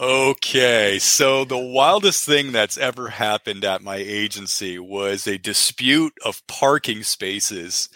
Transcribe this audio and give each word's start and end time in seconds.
Okay, 0.00 0.98
so 0.98 1.44
the 1.44 1.58
wildest 1.58 2.24
thing 2.24 2.52
that's 2.52 2.78
ever 2.78 3.10
happened 3.10 3.66
at 3.66 3.82
my 3.82 3.96
agency 3.96 4.78
was 4.78 5.26
a 5.26 5.36
dispute 5.36 6.14
of 6.24 6.46
parking 6.46 7.02
spaces 7.02 7.90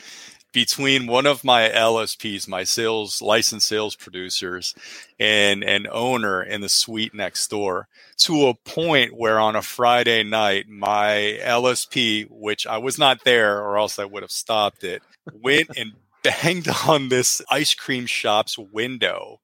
between 0.53 1.07
one 1.07 1.25
of 1.25 1.45
my 1.45 1.71
LSPs, 1.71 2.47
my 2.47 2.63
sales 2.63 3.23
licensed 3.23 3.67
sales 3.67 3.97
producers, 3.97 4.75
and 5.19 5.65
an 5.65 5.87
owner 5.91 6.43
in 6.43 6.61
the 6.61 6.69
suite 6.69 7.15
next 7.15 7.49
door 7.49 7.89
to 8.19 8.49
a 8.49 8.55
point 8.55 9.17
where 9.17 9.41
on 9.41 9.57
a 9.57 9.63
Friday 9.63 10.23
night, 10.25 10.69
my 10.69 11.39
LSP, 11.43 12.27
which 12.29 12.67
I 12.67 12.77
was 12.77 12.99
not 12.99 13.25
there 13.25 13.63
or 13.63 13.79
else 13.79 13.99
I 13.99 14.05
would 14.05 14.23
have 14.23 14.31
stopped 14.31 14.85
it, 14.85 15.03
went 15.33 15.71
and 15.75 15.93
banged 16.23 16.69
on 16.87 17.09
this 17.09 17.41
ice 17.51 17.73
cream 17.73 18.05
shop's 18.05 18.59
window 18.59 19.41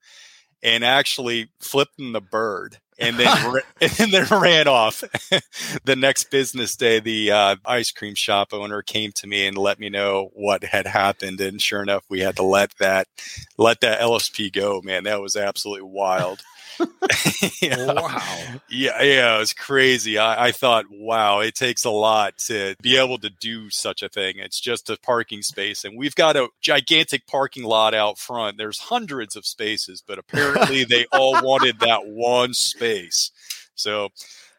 and 0.63 0.85
actually 0.85 1.51
flipped 1.59 1.99
in 1.99 2.13
the 2.13 2.21
bird 2.21 2.79
and 3.01 3.17
then 3.19 3.37
and 3.81 4.13
then 4.13 4.27
ran 4.31 4.69
off. 4.69 5.03
the 5.85 5.97
next 5.97 6.31
business 6.31 6.77
day, 6.77 7.01
the 7.01 7.33
uh, 7.33 7.57
ice 7.65 7.91
cream 7.91 8.15
shop 8.15 8.53
owner 8.53 8.83
came 8.83 9.13
to 9.13 9.27
me 9.27 9.47
and 9.47 9.57
let 9.57 9.79
me 9.81 9.89
know 9.89 10.31
what 10.35 10.63
had 10.63 10.87
happened, 10.87 11.41
and 11.41 11.61
sure 11.61 11.83
enough, 11.83 12.05
we 12.09 12.21
had 12.21 12.37
to 12.37 12.43
let 12.43 12.77
that 12.79 13.09
let 13.57 13.81
that 13.81 14.01
LSP 14.01 14.53
go. 14.53 14.81
Man, 14.83 15.05
that 15.05 15.21
was 15.21 15.37
absolutely 15.37 15.89
wild. 15.89 16.43
yeah. 17.61 17.93
Wow. 17.93 18.61
Yeah, 18.69 19.03
yeah, 19.03 19.37
it 19.37 19.39
was 19.39 19.53
crazy. 19.53 20.19
I, 20.19 20.47
I, 20.47 20.53
thought, 20.53 20.87
wow, 20.91 21.41
it 21.41 21.55
takes 21.55 21.85
a 21.85 21.91
lot 21.91 22.39
to 22.47 22.77
be 22.83 22.97
able 22.97 23.19
to 23.19 23.31
do 23.31 23.71
such 23.71 24.03
a 24.03 24.09
thing. 24.09 24.35
It's 24.39 24.61
just 24.61 24.91
a 24.91 24.97
parking 24.99 25.43
space, 25.43 25.85
and 25.85 25.97
we've 25.97 26.15
got 26.15 26.37
a 26.37 26.49
gigantic 26.61 27.27
parking 27.27 27.65
lot 27.65 27.95
out 27.95 28.19
front. 28.19 28.59
There's 28.59 28.79
hundreds 28.79 29.37
of 29.37 29.47
spaces, 29.47 30.03
but 30.07 30.19
apparently 30.21 30.85
they 30.85 31.07
all 31.13 31.43
wanted 31.43 31.81
that 31.81 32.07
one 32.07 32.55
space. 32.55 33.31
So 33.75 34.11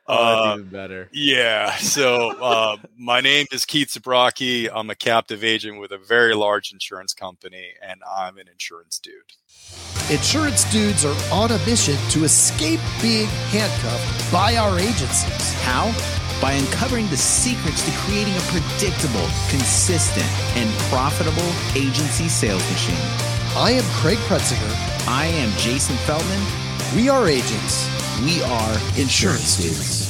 Oh, 0.07 0.15
uh, 0.51 0.55
even 0.55 0.69
better. 0.69 1.09
Yeah. 1.13 1.75
So 1.77 2.31
uh, 2.41 2.77
my 2.97 3.21
name 3.21 3.47
is 3.51 3.65
Keith 3.65 3.89
Zabrocki. 3.89 4.69
I'm 4.73 4.89
a 4.89 4.95
captive 4.95 5.43
agent 5.43 5.79
with 5.79 5.91
a 5.91 5.97
very 5.97 6.33
large 6.33 6.71
insurance 6.73 7.13
company, 7.13 7.69
and 7.81 8.01
I'm 8.09 8.37
an 8.37 8.47
insurance 8.47 8.99
dude. 8.99 9.13
Insurance 10.09 10.69
dudes 10.71 11.05
are 11.05 11.15
on 11.31 11.51
a 11.51 11.57
mission 11.65 11.95
to 12.09 12.23
escape 12.23 12.79
being 13.01 13.27
handcuffed 13.51 14.31
by 14.31 14.55
our 14.55 14.77
agencies. 14.79 15.53
How? 15.61 15.93
By 16.41 16.53
uncovering 16.53 17.07
the 17.07 17.17
secrets 17.17 17.85
to 17.85 17.91
creating 17.99 18.33
a 18.35 18.41
predictable, 18.49 19.27
consistent, 19.49 20.25
and 20.57 20.69
profitable 20.89 21.49
agency 21.75 22.27
sales 22.27 22.67
machine. 22.71 22.97
I 23.55 23.71
am 23.71 23.83
Craig 24.01 24.17
Pretzinger. 24.27 25.07
I 25.07 25.25
am 25.25 25.55
Jason 25.57 25.95
Feldman. 25.97 26.43
We 26.95 27.07
are 27.09 27.27
agents. 27.27 28.00
We 28.19 28.41
are 28.43 28.73
insurance 28.97 29.57
dudes. 29.57 30.09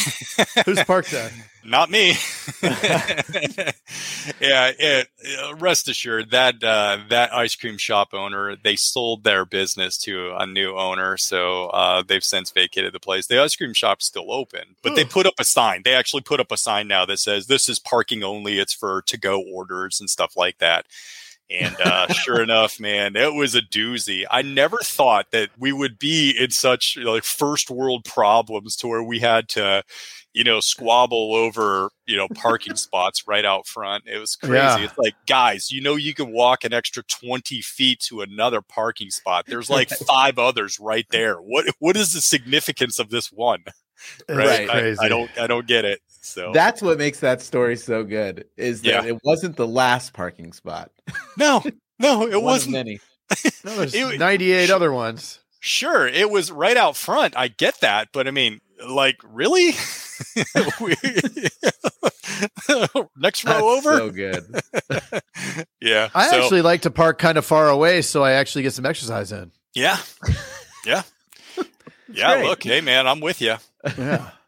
Who's 0.66 0.84
parked 0.84 1.12
there? 1.12 1.32
Not 1.68 1.92
me. 1.92 2.10
yeah, 2.64 3.22
it, 4.40 5.10
rest 5.58 5.90
assured 5.90 6.32
that 6.32 6.64
uh, 6.64 7.00
that 7.10 7.34
ice 7.34 7.58
cream 7.58 7.78
shop 7.78 8.14
owner 8.14 8.56
they 8.56 8.78
sold 8.78 9.26
their 9.26 9.44
business 9.44 9.98
to 10.00 10.34
a 10.38 10.48
new 10.48 10.78
owner, 10.78 11.18
so 11.18 11.66
uh, 11.68 12.04
they've 12.08 12.24
since 12.24 12.52
vacated 12.52 12.94
the 12.94 13.02
place. 13.02 13.28
The 13.28 13.42
ice 13.42 13.58
cream 13.58 13.74
shop's 13.74 14.06
still 14.06 14.32
open, 14.32 14.78
but 14.82 14.94
Ooh. 14.94 14.96
they 14.96 15.04
put 15.04 15.26
up 15.26 15.34
a 15.40 15.44
sign. 15.44 15.82
They 15.84 15.94
actually 15.94 16.22
put 16.22 16.40
up 16.40 16.54
a 16.54 16.58
sign 16.58 16.88
now 16.88 17.06
that 17.06 17.20
says 17.20 17.48
this 17.48 17.68
is 17.68 17.80
parking 17.80 18.24
only. 18.24 18.60
It's 18.60 18.74
for 18.74 19.02
to 19.02 19.18
go 19.18 19.42
orders 19.42 20.00
and 20.00 20.10
stuff 20.10 20.38
like 20.38 20.60
that. 20.60 20.86
And 21.50 21.76
uh, 21.80 22.08
sure 22.08 22.42
enough, 22.42 22.80
man, 22.80 23.16
it 23.16 23.34
was 23.34 23.56
a 23.56 23.62
doozy. 23.62 24.26
I 24.30 24.42
never 24.42 24.78
thought 24.80 25.28
that 25.32 25.50
we 25.58 25.72
would 25.72 25.98
be 25.98 26.32
in 26.32 26.52
such 26.52 26.98
like 26.98 27.24
first 27.24 27.72
world 27.72 28.04
problems 28.04 28.76
to 28.78 28.88
where 28.88 29.04
we 29.04 29.20
had 29.20 29.48
to, 29.50 29.84
you 30.34 30.44
know, 30.44 30.60
squabble 30.60 31.34
over, 31.34 31.90
you 32.06 32.18
know, 32.18 32.28
parking 32.36 32.76
spots 32.76 33.28
right 33.28 33.46
out 33.46 33.66
front. 33.66 34.04
It 34.08 34.18
was 34.18 34.36
crazy. 34.36 34.56
Yeah. 34.56 34.84
It's 34.84 34.98
like, 34.98 35.16
guys, 35.26 35.72
you 35.72 35.82
know, 35.82 35.96
you 35.96 36.14
can 36.14 36.34
walk 36.34 36.66
an 36.66 36.74
extra 36.74 37.04
20 37.04 37.62
feet 37.62 38.02
to 38.02 38.22
another 38.22 38.62
parking 38.62 39.10
spot. 39.10 39.46
There's 39.48 39.70
like 39.70 39.90
five 40.08 40.38
others 40.38 40.80
right 40.82 41.08
there. 41.12 41.38
What 41.38 41.68
what 41.80 41.96
is 41.96 42.12
the 42.12 42.22
significance 42.22 43.00
of 43.00 43.10
this 43.10 43.32
one? 43.32 43.64
Right. 44.30 44.68
right. 44.68 44.98
I, 45.00 45.06
I 45.06 45.10
don't 45.10 45.30
I 45.40 45.48
don't 45.48 45.68
get 45.68 45.86
it. 45.86 46.02
So 46.22 46.52
that's 46.54 46.82
what 46.82 46.98
makes 46.98 47.22
that 47.22 47.42
story 47.42 47.78
so 47.78 48.04
good 48.04 48.46
is 48.58 48.82
that 48.82 49.06
yeah. 49.06 49.10
it 49.10 49.20
wasn't 49.24 49.56
the 49.56 49.68
last 49.68 50.14
parking 50.14 50.52
spot. 50.52 50.92
No, 51.38 51.64
no, 52.00 52.28
it 52.28 52.42
wasn't 52.42 52.74
many. 52.74 53.00
No, 53.66 53.76
there's 53.76 53.94
it, 53.94 54.20
98 54.20 54.70
other 54.70 54.94
ones. 54.94 55.42
Sure, 55.60 56.08
it 56.08 56.30
was 56.30 56.50
right 56.50 56.78
out 56.78 56.96
front. 56.96 57.36
I 57.36 57.50
get 57.50 57.82
that, 57.82 58.10
but 58.14 58.26
I 58.26 58.32
mean, 58.32 58.62
like, 58.88 59.18
really? 59.24 59.68
Next 63.18 63.44
row 63.44 63.52
That's 63.52 63.62
over. 63.62 63.98
So 63.98 64.10
good. 64.12 64.46
yeah. 65.82 66.10
I 66.16 66.30
so, 66.30 66.42
actually 66.42 66.62
like 66.62 66.84
to 66.84 66.92
park 66.92 67.20
kind 67.20 67.38
of 67.38 67.46
far 67.46 67.68
away 67.68 68.02
so 68.02 68.24
I 68.24 68.34
actually 68.34 68.62
get 68.62 68.74
some 68.74 68.86
exercise 68.86 69.32
in. 69.34 69.52
Yeah. 69.74 69.98
Yeah. 70.86 71.04
yeah. 72.10 72.36
Great. 72.36 72.46
Look, 72.46 72.64
hey 72.64 72.80
man, 72.82 73.08
I'm 73.08 73.20
with 73.20 73.42
you. 73.42 73.58
Yeah. 73.98 74.30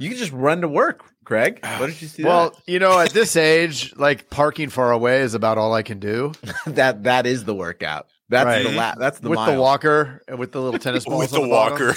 You 0.00 0.08
can 0.08 0.16
just 0.16 0.30
run 0.30 0.60
to 0.60 0.68
work. 0.68 1.04
Craig, 1.24 1.60
ah. 1.62 1.76
what 1.78 1.88
did 1.88 2.00
you 2.00 2.08
see? 2.08 2.24
Well, 2.24 2.50
that? 2.50 2.72
you 2.72 2.78
know, 2.78 2.98
at 2.98 3.10
this 3.10 3.36
age, 3.36 3.94
like 3.96 4.30
parking 4.30 4.70
far 4.70 4.92
away 4.92 5.20
is 5.20 5.34
about 5.34 5.58
all 5.58 5.74
I 5.74 5.82
can 5.82 5.98
do. 5.98 6.32
that 6.66 7.02
that 7.02 7.26
is 7.26 7.44
the 7.44 7.54
workout. 7.54 8.06
That's 8.30 8.46
right. 8.46 8.62
the 8.62 8.72
la- 8.72 8.94
that's 8.94 9.18
the 9.18 9.28
with 9.28 9.36
mile. 9.36 9.52
the 9.52 9.60
walker 9.60 10.22
and 10.26 10.38
with 10.38 10.52
the 10.52 10.62
little 10.62 10.78
tennis 10.78 11.04
balls 11.06 11.22
with 11.22 11.30
the, 11.32 11.40
the 11.42 11.48
walker. 11.48 11.94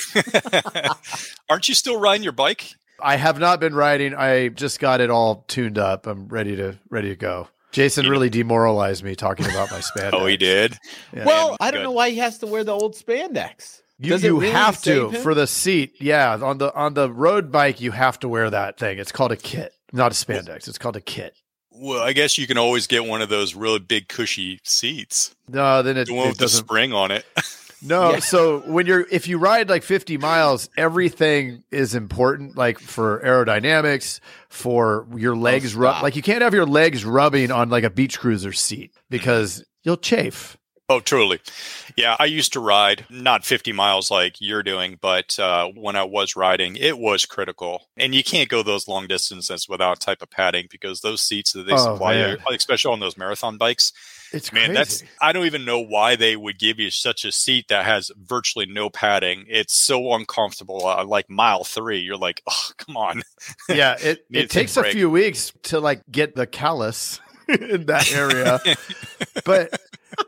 Aren't 1.50 1.70
you 1.70 1.76
still 1.76 1.98
riding 1.98 2.24
your 2.24 2.34
bike? 2.34 2.72
I 3.00 3.16
have 3.16 3.40
not 3.40 3.62
been 3.62 3.74
riding. 3.74 4.14
I 4.16 4.50
just 4.50 4.80
got 4.80 5.00
it 5.00 5.10
all 5.10 5.46
tuned 5.48 5.78
up. 5.78 6.08
I'm 6.08 6.28
ready 6.28 6.56
to 6.58 6.78
ready 6.90 7.10
to 7.10 7.16
go. 7.16 7.48
Jason 7.72 8.10
really 8.10 8.30
demoralized 8.30 9.04
me 9.04 9.16
talking 9.16 9.46
about 9.46 9.72
my 9.72 9.80
spandex. 9.80 10.10
oh, 10.14 10.26
he 10.26 10.36
did. 10.36 10.78
Yeah. 11.16 11.26
Well, 11.26 11.56
I 11.62 11.72
don't 11.72 11.80
Good. 11.80 11.84
know 11.86 11.92
why 11.92 12.10
he 12.10 12.18
has 12.18 12.40
to 12.40 12.48
wear 12.48 12.66
the 12.66 12.74
old 12.74 12.96
spandex. 12.96 13.81
You, 14.02 14.18
you 14.18 14.40
really 14.40 14.52
have 14.52 14.82
to 14.84 15.10
him? 15.10 15.22
for 15.22 15.36
the 15.36 15.46
seat. 15.46 16.02
Yeah, 16.02 16.38
on 16.42 16.58
the 16.58 16.74
on 16.74 16.96
the 16.96 17.12
road 17.12 17.52
bike, 17.52 17.82
you 17.82 17.92
have 17.92 18.20
to 18.20 18.28
wear 18.28 18.50
that 18.50 18.80
thing. 18.80 18.98
It's 18.98 19.12
called 19.12 19.32
a 19.32 19.38
kit, 19.38 19.76
not 19.94 20.12
a 20.12 20.16
spandex. 20.16 20.68
It's 20.68 20.80
called 20.80 20.96
a 20.96 21.02
kit. 21.02 21.36
Well, 21.70 22.02
I 22.02 22.14
guess 22.14 22.38
you 22.38 22.48
can 22.48 22.58
always 22.58 22.88
get 22.88 23.06
one 23.06 23.22
of 23.22 23.30
those 23.30 23.54
really 23.54 23.80
big 23.80 24.08
cushy 24.08 24.60
seats. 24.64 25.36
No, 25.48 25.84
then 25.84 25.98
it, 25.98 26.08
the 26.08 26.14
one 26.14 26.28
it 26.28 26.30
with 26.32 26.38
the 26.40 26.50
spring 26.50 26.94
on 26.94 27.12
it. 27.12 27.26
No, 27.84 28.12
yeah. 28.12 28.20
so 28.20 28.60
when 28.60 28.86
you're 28.86 29.08
if 29.10 29.28
you 29.28 29.40
ride 29.40 29.68
like 29.68 29.82
50 29.82 30.18
miles, 30.18 30.70
everything 30.78 31.64
is 31.72 31.96
important 31.96 32.56
like 32.56 32.78
for 32.78 33.20
aerodynamics, 33.26 34.20
for 34.50 35.08
your 35.16 35.36
legs 35.36 35.76
oh, 35.76 35.80
rub 35.80 36.04
like 36.04 36.16
you 36.16 36.22
can't 36.22 36.44
have 36.44 36.54
your 36.54 36.68
legs 36.68 37.04
rubbing 37.04 37.52
on 37.52 37.70
like 37.70 37.84
a 37.84 37.90
beach 37.90 38.20
cruiser 38.20 38.54
seat 38.54 38.94
because 39.10 39.66
you'll 39.82 39.98
chafe. 39.98 40.58
Oh, 40.92 41.00
truly. 41.00 41.40
Yeah, 41.96 42.18
I 42.20 42.26
used 42.26 42.52
to 42.52 42.60
ride 42.60 43.06
not 43.10 43.46
50 43.46 43.72
miles 43.72 44.12
like 44.12 44.36
you're 44.42 44.62
doing, 44.62 44.98
but 45.00 45.40
uh, 45.40 45.70
when 45.74 45.96
I 45.96 46.04
was 46.04 46.36
riding, 46.36 46.76
it 46.76 46.98
was 46.98 47.26
critical. 47.26 47.88
And 47.96 48.14
you 48.14 48.26
can't 48.26 48.50
go 48.50 48.62
those 48.62 48.90
long 48.90 49.08
distances 49.08 49.70
without 49.70 50.02
type 50.02 50.22
of 50.22 50.30
padding 50.30 50.68
because 50.70 51.00
those 51.00 51.22
seats 51.22 51.54
that 51.54 51.66
they 51.66 51.76
oh, 51.76 51.78
supply, 51.78 52.16
you, 52.16 52.38
especially 52.54 52.92
on 52.92 53.00
those 53.00 53.18
marathon 53.18 53.58
bikes, 53.58 53.94
it's 54.34 54.52
man, 54.52 54.74
crazy. 54.74 54.78
that's 54.78 55.04
I 55.22 55.32
don't 55.32 55.46
even 55.46 55.64
know 55.64 55.80
why 55.80 56.18
they 56.18 56.36
would 56.36 56.60
give 56.60 56.78
you 56.78 56.92
such 56.92 57.24
a 57.24 57.32
seat 57.32 57.70
that 57.70 57.86
has 57.86 58.12
virtually 58.18 58.66
no 58.66 58.90
padding. 58.90 59.46
It's 59.48 59.82
so 59.82 60.14
uncomfortable. 60.14 60.86
Uh, 60.86 61.06
like 61.06 61.30
mile 61.30 61.64
three, 61.64 62.00
you're 62.00 62.18
like, 62.18 62.42
oh, 62.50 62.70
come 62.78 62.98
on. 62.98 63.22
Yeah, 63.70 63.96
it 63.98 64.26
it 64.32 64.50
takes 64.50 64.76
a 64.76 64.84
few 64.84 65.10
weeks 65.10 65.54
to 65.64 65.80
like 65.80 66.02
get 66.12 66.36
the 66.36 66.48
callus 66.48 67.22
in 67.70 67.86
that 67.88 68.12
area. 68.14 68.60
but 69.46 69.80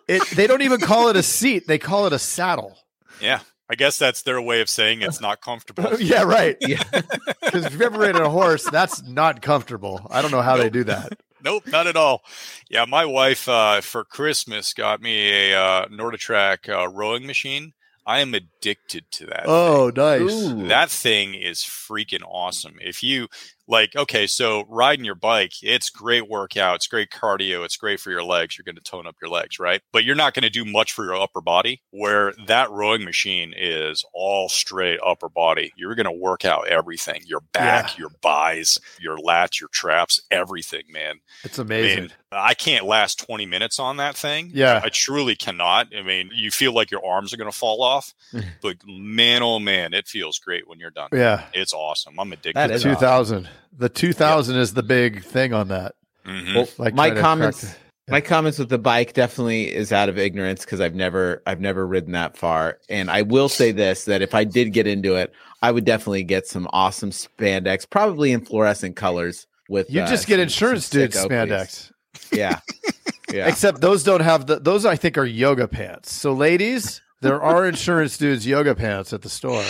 it 0.08 0.28
they 0.36 0.48
don't 0.48 0.62
even 0.62 0.80
call 0.80 1.10
it 1.10 1.16
a 1.16 1.24
seat; 1.24 1.68
they 1.68 1.78
call 1.78 2.08
it 2.08 2.14
a 2.14 2.20
saddle. 2.20 2.78
Yeah. 3.22 3.40
I 3.70 3.76
guess 3.76 3.98
that's 3.98 4.22
their 4.24 4.42
way 4.42 4.62
of 4.62 4.70
saying 4.70 5.02
it's 5.02 5.22
not 5.22 5.42
comfortable. 5.42 5.96
yeah, 6.00 6.24
right. 6.24 6.58
Yeah. 6.62 6.84
Because 7.44 7.66
if 7.66 7.74
you've 7.74 7.82
ever 7.82 8.00
ridden 8.00 8.22
a 8.22 8.30
horse, 8.30 8.68
that's 8.70 9.04
not 9.04 9.44
comfortable. 9.44 10.08
I 10.10 10.24
don't 10.24 10.32
know 10.32 10.42
how 10.42 10.58
they 10.58 10.72
do 10.72 10.84
that. 10.86 11.20
Nope, 11.44 11.68
not 11.68 11.86
at 11.86 11.96
all. 11.96 12.24
Yeah, 12.68 12.86
my 12.86 13.06
wife 13.06 13.48
uh, 13.48 13.82
for 13.82 14.04
Christmas 14.04 14.74
got 14.74 15.02
me 15.02 15.52
a 15.52 15.60
uh, 15.60 15.88
NordicTrack 15.88 16.70
uh, 16.70 16.88
rowing 16.90 17.28
machine. 17.28 17.74
I 18.08 18.20
am 18.20 18.34
addicted 18.34 19.06
to 19.12 19.28
that. 19.28 19.44
Oh, 19.46 19.92
nice. 19.96 20.22
Ooh. 20.22 20.68
That 20.68 20.90
thing 20.90 21.36
is 21.36 21.60
freaking 21.60 22.24
awesome. 22.28 22.76
If 22.82 23.04
you 23.04 23.28
like, 23.68 23.96
okay, 23.96 24.28
so 24.28 24.66
riding 24.68 25.06
your 25.06 25.16
bike, 25.16 25.54
it's 25.62 25.90
great 25.90 26.30
workout, 26.30 26.76
it's 26.76 26.88
great 26.88 27.10
cardio, 27.10 27.64
it's 27.64 27.78
great 27.78 28.00
for 28.00 28.12
your 28.12 28.24
legs. 28.24 28.58
You're 28.58 28.64
going 28.64 28.76
to 28.76 28.82
tone 28.82 29.08
up 29.08 29.16
your 29.22 29.30
legs, 29.32 29.60
right? 29.60 29.82
But 29.92 30.04
you're 30.04 30.16
not 30.16 30.34
going 30.34 30.44
to 30.44 30.50
do 30.50 30.66
much 30.66 30.92
for 30.94 31.06
your 31.06 31.16
upper 31.16 31.42
body. 31.42 31.82
Where 31.92 32.34
that 32.48 32.70
rowing 32.72 33.04
machine 33.06 33.54
is 33.56 34.04
all 34.14 34.50
straight 34.50 35.00
upper 35.06 35.30
body. 35.30 35.72
You're 35.76 35.96
going 35.96 36.06
to 36.06 36.12
work 36.12 36.46
out 36.46 36.68
everything 36.68 37.22
your 37.26 37.42
back, 37.54 37.98
your 37.98 38.10
buys, 38.22 38.80
your 39.00 39.18
lats, 39.18 39.60
your 39.60 39.70
traps, 39.70 40.22
everything, 40.32 40.84
man. 40.90 41.20
It's 41.44 41.60
I 41.60 41.64
amazing. 41.64 42.00
mean, 42.04 42.12
I 42.32 42.54
can't 42.56 42.86
last 42.86 43.20
20 43.20 43.46
minutes 43.46 43.80
on 43.80 43.98
that 43.98 44.16
thing. 44.16 44.52
Yeah. 44.54 44.82
I 44.84 44.90
truly 44.90 45.36
cannot. 45.36 45.96
I 45.96 46.02
mean, 46.02 46.32
you 46.34 46.52
feel 46.52 46.74
like 46.74 46.92
your 46.92 47.06
arms 47.06 47.34
are 47.34 47.38
going 47.38 47.52
to 47.52 47.58
fall 47.58 47.82
off, 47.82 48.14
but 48.62 48.78
man, 48.86 49.42
oh 49.44 49.60
man, 49.60 49.94
it 49.94 50.08
feels 50.08 50.40
great 50.40 50.68
when 50.68 50.80
you're 50.80 50.90
done. 50.92 51.10
yeah. 51.14 51.46
It's 51.54 51.74
awesome. 51.74 52.20
I'm 52.20 52.32
addicted. 52.34 52.56
That 52.56 52.68
to 52.68 52.74
is 52.74 52.84
Two 52.84 52.96
thousand. 52.96 53.48
The 53.78 53.90
two 53.90 54.14
thousand 54.14 54.58
is 54.58 54.74
the 54.74 54.84
big 54.84 55.24
thing 55.24 55.54
on 55.54 55.68
that. 55.70 55.96
Mhm. 56.26 56.56
Well, 56.56 56.68
Like 56.78 56.94
my 56.94 57.08
trying 57.10 57.16
to 57.16 57.22
comments, 57.22 57.64
crack 57.64 57.78
my 58.10 58.22
comments 58.22 58.60
with 58.60 58.70
the 58.70 58.78
bike 58.78 59.14
definitely 59.14 59.74
is 59.74 59.92
out 59.92 60.10
of 60.10 60.18
ignorance 60.18 60.64
because 60.66 60.80
I've 60.82 60.94
never, 60.96 61.42
I've 61.48 61.60
never 61.62 61.86
ridden 61.88 62.12
that 62.14 62.38
far. 62.38 62.80
And 62.90 63.10
I 63.10 63.22
will 63.24 63.50
say 63.50 63.72
this: 63.72 64.06
that 64.06 64.22
if 64.22 64.34
I 64.36 64.44
did 64.44 64.74
get 64.74 64.88
into 64.88 65.16
it, 65.16 65.34
I 65.62 65.72
would 65.72 65.86
definitely 65.86 66.24
get 66.24 66.46
some 66.48 66.68
awesome 66.74 67.12
spandex, 67.12 67.90
probably 67.90 68.32
in 68.32 68.46
fluorescent 68.46 68.96
colors. 68.96 69.48
With 69.70 69.90
You 69.90 70.02
uh, 70.02 70.08
just 70.08 70.28
get 70.28 70.36
some- 70.36 70.42
insurance 70.44 70.86
some 70.88 71.02
dude 71.02 71.12
spandex. 71.12 71.92
Yeah, 72.32 72.60
yeah. 73.34 73.48
Except 73.48 73.80
those 73.82 74.04
don't 74.04 74.22
have 74.22 74.46
the 74.46 74.60
those 74.60 74.86
I 74.86 74.96
think 74.98 75.18
are 75.18 75.26
yoga 75.26 75.68
pants. 75.68 76.12
So 76.14 76.34
ladies, 76.34 77.02
there 77.22 77.42
are 77.42 77.66
insurance 77.70 78.18
dudes 78.18 78.46
yoga 78.46 78.76
pants 78.76 79.14
at 79.14 79.22
the 79.24 79.30
store. 79.30 79.64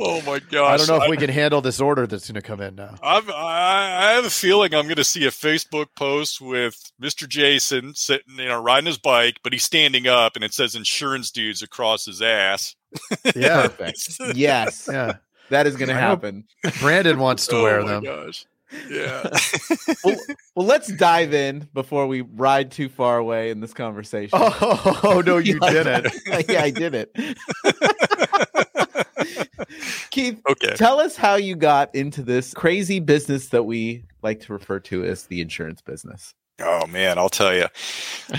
Oh 0.00 0.22
my 0.22 0.38
gosh. 0.38 0.74
I 0.74 0.76
don't 0.76 0.88
know 0.88 1.02
if 1.04 1.10
we 1.10 1.16
can 1.16 1.28
handle 1.30 1.60
this 1.60 1.80
order 1.80 2.06
that's 2.06 2.28
going 2.28 2.36
to 2.36 2.42
come 2.46 2.60
in 2.60 2.76
now. 2.76 2.94
I've, 3.02 3.28
I 3.28 4.10
I 4.10 4.12
have 4.12 4.24
a 4.24 4.30
feeling 4.30 4.72
I'm 4.74 4.84
going 4.86 4.96
to 4.96 5.04
see 5.04 5.26
a 5.26 5.30
Facebook 5.30 5.86
post 5.96 6.40
with 6.40 6.92
Mr. 7.02 7.28
Jason 7.28 7.94
sitting, 7.94 8.38
you 8.38 8.46
know, 8.46 8.62
riding 8.62 8.86
his 8.86 8.98
bike, 8.98 9.38
but 9.42 9.52
he's 9.52 9.64
standing 9.64 10.06
up, 10.06 10.36
and 10.36 10.44
it 10.44 10.54
says 10.54 10.74
"insurance 10.76 11.30
dudes" 11.32 11.62
across 11.62 12.06
his 12.06 12.22
ass. 12.22 12.76
Yeah, 13.34 13.62
Perfect. 13.68 14.36
Yes, 14.36 14.88
yeah. 14.92 15.14
that 15.50 15.66
is 15.66 15.76
going 15.76 15.88
to 15.88 15.94
happen. 15.94 16.44
Brandon 16.80 17.18
wants 17.18 17.46
to 17.48 17.56
oh 17.56 17.62
wear 17.64 17.82
my 17.82 17.88
them. 17.94 18.04
gosh. 18.04 18.46
Yeah. 18.90 19.28
well, 20.04 20.16
well, 20.54 20.66
let's 20.66 20.92
dive 20.92 21.32
in 21.34 21.68
before 21.72 22.06
we 22.06 22.20
ride 22.20 22.70
too 22.70 22.88
far 22.90 23.16
away 23.18 23.50
in 23.50 23.60
this 23.60 23.72
conversation. 23.72 24.38
Oh, 24.38 25.22
no, 25.24 25.38
you 25.38 25.58
Yeah, 25.62 25.70
didn't. 26.02 26.14
yeah, 26.50 26.62
I 26.62 26.70
did 26.70 26.94
it. 26.94 27.10
Keith, 30.10 30.40
okay. 30.48 30.74
tell 30.74 31.00
us 31.00 31.16
how 31.16 31.36
you 31.36 31.56
got 31.56 31.94
into 31.94 32.22
this 32.22 32.54
crazy 32.54 33.00
business 33.00 33.48
that 33.48 33.64
we 33.64 34.04
like 34.22 34.40
to 34.40 34.52
refer 34.52 34.80
to 34.80 35.04
as 35.04 35.24
the 35.24 35.40
insurance 35.40 35.80
business. 35.80 36.34
Oh 36.60 36.86
man, 36.88 37.18
I'll 37.18 37.28
tell 37.28 37.54
you. 37.54 37.66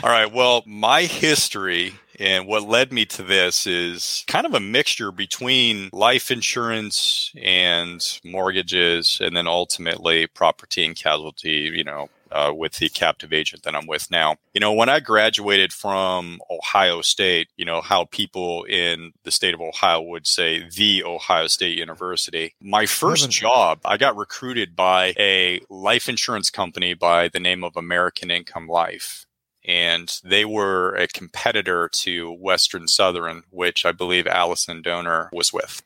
All 0.03 0.09
right. 0.09 0.31
Well, 0.31 0.63
my 0.65 1.03
history 1.03 1.93
and 2.19 2.47
what 2.47 2.63
led 2.63 2.91
me 2.91 3.05
to 3.05 3.23
this 3.23 3.65
is 3.65 4.25
kind 4.27 4.45
of 4.45 4.53
a 4.53 4.59
mixture 4.59 5.11
between 5.11 5.89
life 5.93 6.29
insurance 6.29 7.31
and 7.41 8.05
mortgages, 8.25 9.19
and 9.21 9.37
then 9.37 9.47
ultimately 9.47 10.27
property 10.27 10.85
and 10.85 10.97
casualty. 10.97 11.71
You 11.73 11.85
know, 11.85 12.09
uh, 12.31 12.51
with 12.55 12.73
the 12.73 12.89
captive 12.89 13.33
agent 13.33 13.63
that 13.63 13.75
I'm 13.75 13.87
with 13.87 14.09
now. 14.11 14.37
You 14.53 14.59
know, 14.59 14.73
when 14.73 14.89
I 14.89 14.99
graduated 14.99 15.73
from 15.73 16.39
Ohio 16.49 17.01
State, 17.01 17.49
you 17.57 17.65
know, 17.65 17.81
how 17.81 18.05
people 18.05 18.63
in 18.65 19.13
the 19.23 19.31
state 19.31 19.53
of 19.53 19.61
Ohio 19.61 20.01
would 20.01 20.27
say 20.27 20.67
the 20.69 21.03
Ohio 21.03 21.47
State 21.47 21.77
University. 21.77 22.55
My 22.61 22.85
first 22.85 23.29
job, 23.29 23.79
I 23.85 23.97
got 23.97 24.15
recruited 24.15 24.75
by 24.75 25.13
a 25.17 25.61
life 25.69 26.09
insurance 26.09 26.49
company 26.49 26.93
by 26.93 27.27
the 27.27 27.39
name 27.39 27.63
of 27.63 27.75
American 27.75 28.31
Income 28.31 28.67
Life. 28.67 29.25
And 29.65 30.11
they 30.23 30.45
were 30.45 30.95
a 30.95 31.07
competitor 31.07 31.89
to 31.93 32.31
Western 32.31 32.87
Southern, 32.87 33.43
which 33.51 33.85
I 33.85 33.91
believe 33.91 34.25
Allison 34.25 34.81
Donor 34.81 35.29
was 35.33 35.53
with. 35.53 35.83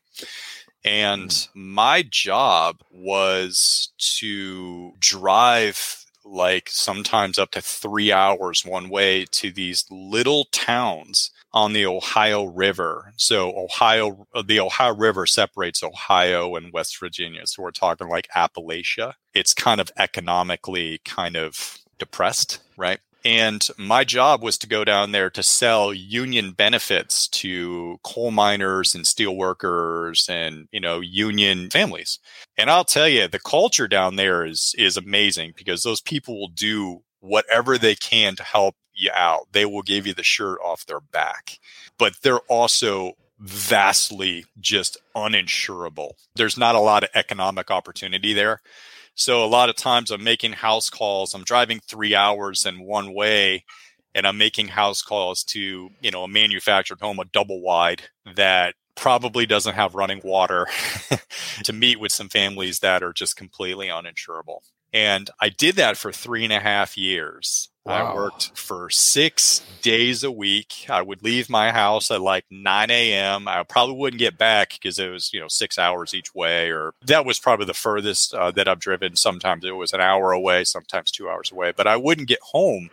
And 0.84 1.48
my 1.54 2.02
job 2.02 2.80
was 2.90 3.92
to 4.18 4.92
drive 5.00 6.03
like 6.24 6.68
sometimes 6.70 7.38
up 7.38 7.50
to 7.52 7.60
three 7.60 8.12
hours 8.12 8.64
one 8.64 8.88
way 8.88 9.26
to 9.32 9.50
these 9.50 9.84
little 9.90 10.46
towns 10.52 11.30
on 11.52 11.72
the 11.72 11.86
Ohio 11.86 12.44
River. 12.44 13.12
So 13.16 13.56
Ohio, 13.56 14.26
the 14.44 14.60
Ohio 14.60 14.94
River 14.94 15.26
separates 15.26 15.82
Ohio 15.82 16.56
and 16.56 16.72
West 16.72 16.98
Virginia. 16.98 17.46
So 17.46 17.62
we're 17.62 17.70
talking 17.70 18.08
like 18.08 18.28
Appalachia. 18.34 19.14
It's 19.34 19.54
kind 19.54 19.80
of 19.80 19.90
economically 19.96 21.00
kind 21.04 21.36
of 21.36 21.78
depressed, 21.98 22.60
right? 22.76 23.00
And 23.24 23.66
my 23.78 24.04
job 24.04 24.42
was 24.42 24.58
to 24.58 24.68
go 24.68 24.84
down 24.84 25.12
there 25.12 25.30
to 25.30 25.42
sell 25.42 25.94
union 25.94 26.52
benefits 26.52 27.26
to 27.28 27.98
coal 28.02 28.30
miners 28.30 28.94
and 28.94 29.06
steel 29.06 29.34
workers 29.34 30.26
and, 30.28 30.68
you 30.72 30.80
know, 30.80 31.00
union 31.00 31.70
families. 31.70 32.18
And 32.58 32.70
I'll 32.70 32.84
tell 32.84 33.08
you, 33.08 33.26
the 33.26 33.38
culture 33.38 33.88
down 33.88 34.16
there 34.16 34.44
is 34.44 34.74
is 34.76 34.98
amazing 34.98 35.54
because 35.56 35.82
those 35.82 36.02
people 36.02 36.38
will 36.38 36.48
do 36.48 37.02
whatever 37.20 37.78
they 37.78 37.94
can 37.94 38.36
to 38.36 38.42
help 38.42 38.76
you 38.92 39.10
out. 39.14 39.48
They 39.52 39.64
will 39.64 39.82
give 39.82 40.06
you 40.06 40.12
the 40.12 40.22
shirt 40.22 40.58
off 40.62 40.84
their 40.84 41.00
back. 41.00 41.58
But 41.98 42.16
they're 42.22 42.40
also 42.40 43.14
vastly 43.38 44.44
just 44.60 44.96
uninsurable. 45.16 46.12
There's 46.36 46.58
not 46.58 46.74
a 46.74 46.80
lot 46.80 47.04
of 47.04 47.10
economic 47.14 47.70
opportunity 47.70 48.32
there. 48.32 48.60
So 49.14 49.44
a 49.44 49.46
lot 49.46 49.68
of 49.68 49.76
times 49.76 50.10
I'm 50.10 50.24
making 50.24 50.52
house 50.52 50.90
calls. 50.90 51.34
I'm 51.34 51.44
driving 51.44 51.80
three 51.80 52.14
hours 52.14 52.66
in 52.66 52.82
one 52.84 53.14
way 53.14 53.64
and 54.14 54.26
I'm 54.26 54.38
making 54.38 54.68
house 54.68 55.02
calls 55.02 55.44
to, 55.44 55.90
you 56.00 56.10
know, 56.10 56.24
a 56.24 56.28
manufactured 56.28 57.00
home, 57.00 57.18
a 57.18 57.24
double 57.26 57.60
wide 57.60 58.02
that 58.36 58.74
probably 58.96 59.44
doesn't 59.46 59.74
have 59.74 59.94
running 59.94 60.20
water 60.24 60.66
to 61.64 61.72
meet 61.72 61.98
with 62.00 62.12
some 62.12 62.28
families 62.28 62.80
that 62.80 63.02
are 63.02 63.12
just 63.12 63.36
completely 63.36 63.88
uninsurable. 63.88 64.60
And 64.94 65.28
I 65.40 65.48
did 65.48 65.74
that 65.74 65.96
for 65.96 66.12
three 66.12 66.44
and 66.44 66.52
a 66.52 66.60
half 66.60 66.96
years. 66.96 67.68
I 67.86 68.14
worked 68.14 68.56
for 68.56 68.88
six 68.88 69.60
days 69.82 70.24
a 70.24 70.30
week. 70.30 70.86
I 70.88 71.02
would 71.02 71.22
leave 71.22 71.50
my 71.50 71.70
house 71.70 72.10
at 72.10 72.22
like 72.22 72.46
9 72.50 72.90
a.m. 72.90 73.46
I 73.46 73.62
probably 73.64 73.96
wouldn't 73.96 74.20
get 74.20 74.38
back 74.38 74.70
because 74.70 74.98
it 74.98 75.10
was, 75.10 75.34
you 75.34 75.40
know, 75.40 75.48
six 75.48 75.78
hours 75.78 76.14
each 76.14 76.34
way, 76.34 76.70
or 76.70 76.94
that 77.04 77.26
was 77.26 77.38
probably 77.38 77.66
the 77.66 77.74
furthest 77.74 78.32
uh, 78.32 78.50
that 78.52 78.68
I've 78.68 78.78
driven. 78.78 79.16
Sometimes 79.16 79.66
it 79.66 79.72
was 79.72 79.92
an 79.92 80.00
hour 80.00 80.32
away, 80.32 80.64
sometimes 80.64 81.10
two 81.10 81.28
hours 81.28 81.52
away, 81.52 81.74
but 81.76 81.86
I 81.86 81.96
wouldn't 81.96 82.28
get 82.28 82.40
home 82.40 82.88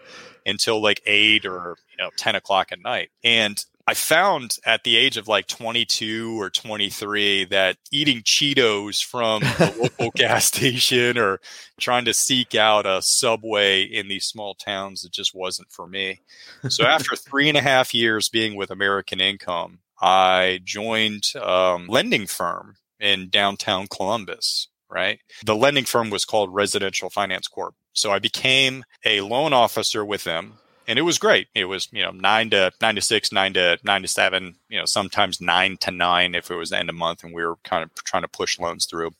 until 0.45 0.81
like 0.81 1.01
eight 1.05 1.45
or, 1.45 1.77
you 1.91 2.03
know, 2.03 2.09
10 2.17 2.35
o'clock 2.35 2.73
at 2.73 2.81
night. 2.81 3.11
And 3.23 3.63
I 3.91 3.93
found 3.93 4.55
at 4.65 4.85
the 4.85 4.95
age 4.95 5.17
of 5.17 5.27
like 5.27 5.47
22 5.47 6.39
or 6.39 6.49
23 6.49 7.43
that 7.45 7.75
eating 7.91 8.21
Cheetos 8.21 9.03
from 9.03 9.41
the 9.41 9.75
local 9.81 10.11
gas 10.15 10.45
station 10.45 11.17
or 11.17 11.41
trying 11.77 12.05
to 12.05 12.13
seek 12.13 12.55
out 12.55 12.85
a 12.85 13.01
subway 13.01 13.83
in 13.83 14.07
these 14.07 14.23
small 14.23 14.55
towns, 14.55 15.03
it 15.03 15.11
just 15.11 15.35
wasn't 15.35 15.73
for 15.73 15.87
me. 15.87 16.21
So 16.69 16.85
after 16.85 17.15
three 17.17 17.49
and 17.49 17.57
a 17.57 17.61
half 17.61 17.93
years 17.93 18.29
being 18.29 18.55
with 18.55 18.71
American 18.71 19.19
Income, 19.19 19.79
I 20.01 20.61
joined 20.63 21.25
a 21.35 21.77
lending 21.85 22.27
firm 22.27 22.77
in 22.97 23.27
downtown 23.27 23.87
Columbus. 23.87 24.69
Right. 24.89 25.19
The 25.43 25.53
lending 25.53 25.83
firm 25.83 26.09
was 26.09 26.23
called 26.23 26.53
Residential 26.53 27.09
Finance 27.09 27.49
Corp. 27.49 27.75
So 27.91 28.13
I 28.13 28.19
became 28.19 28.85
a 29.03 29.19
loan 29.19 29.51
officer 29.51 30.05
with 30.05 30.23
them 30.23 30.59
and 30.87 30.97
it 30.99 31.03
was 31.03 31.17
great. 31.17 31.47
It 31.53 31.65
was, 31.65 31.87
you 31.91 32.03
know, 32.03 32.11
nine 32.11 32.49
to 32.51 32.71
nine 32.81 32.95
to 32.95 33.01
six, 33.01 33.31
nine 33.31 33.53
to 33.53 33.77
nine 33.83 34.01
to 34.01 34.07
seven, 34.07 34.55
you 34.69 34.79
know, 34.79 34.85
sometimes 34.85 35.41
nine 35.41 35.77
to 35.81 35.91
nine 35.91 36.35
if 36.35 36.49
it 36.51 36.55
was 36.55 36.69
the 36.71 36.77
end 36.77 36.89
of 36.89 36.95
month 36.95 37.23
and 37.23 37.33
we 37.33 37.45
were 37.45 37.57
kind 37.63 37.83
of 37.83 37.93
trying 38.03 38.23
to 38.23 38.27
push 38.27 38.59
loans 38.59 38.85
through. 38.85 39.11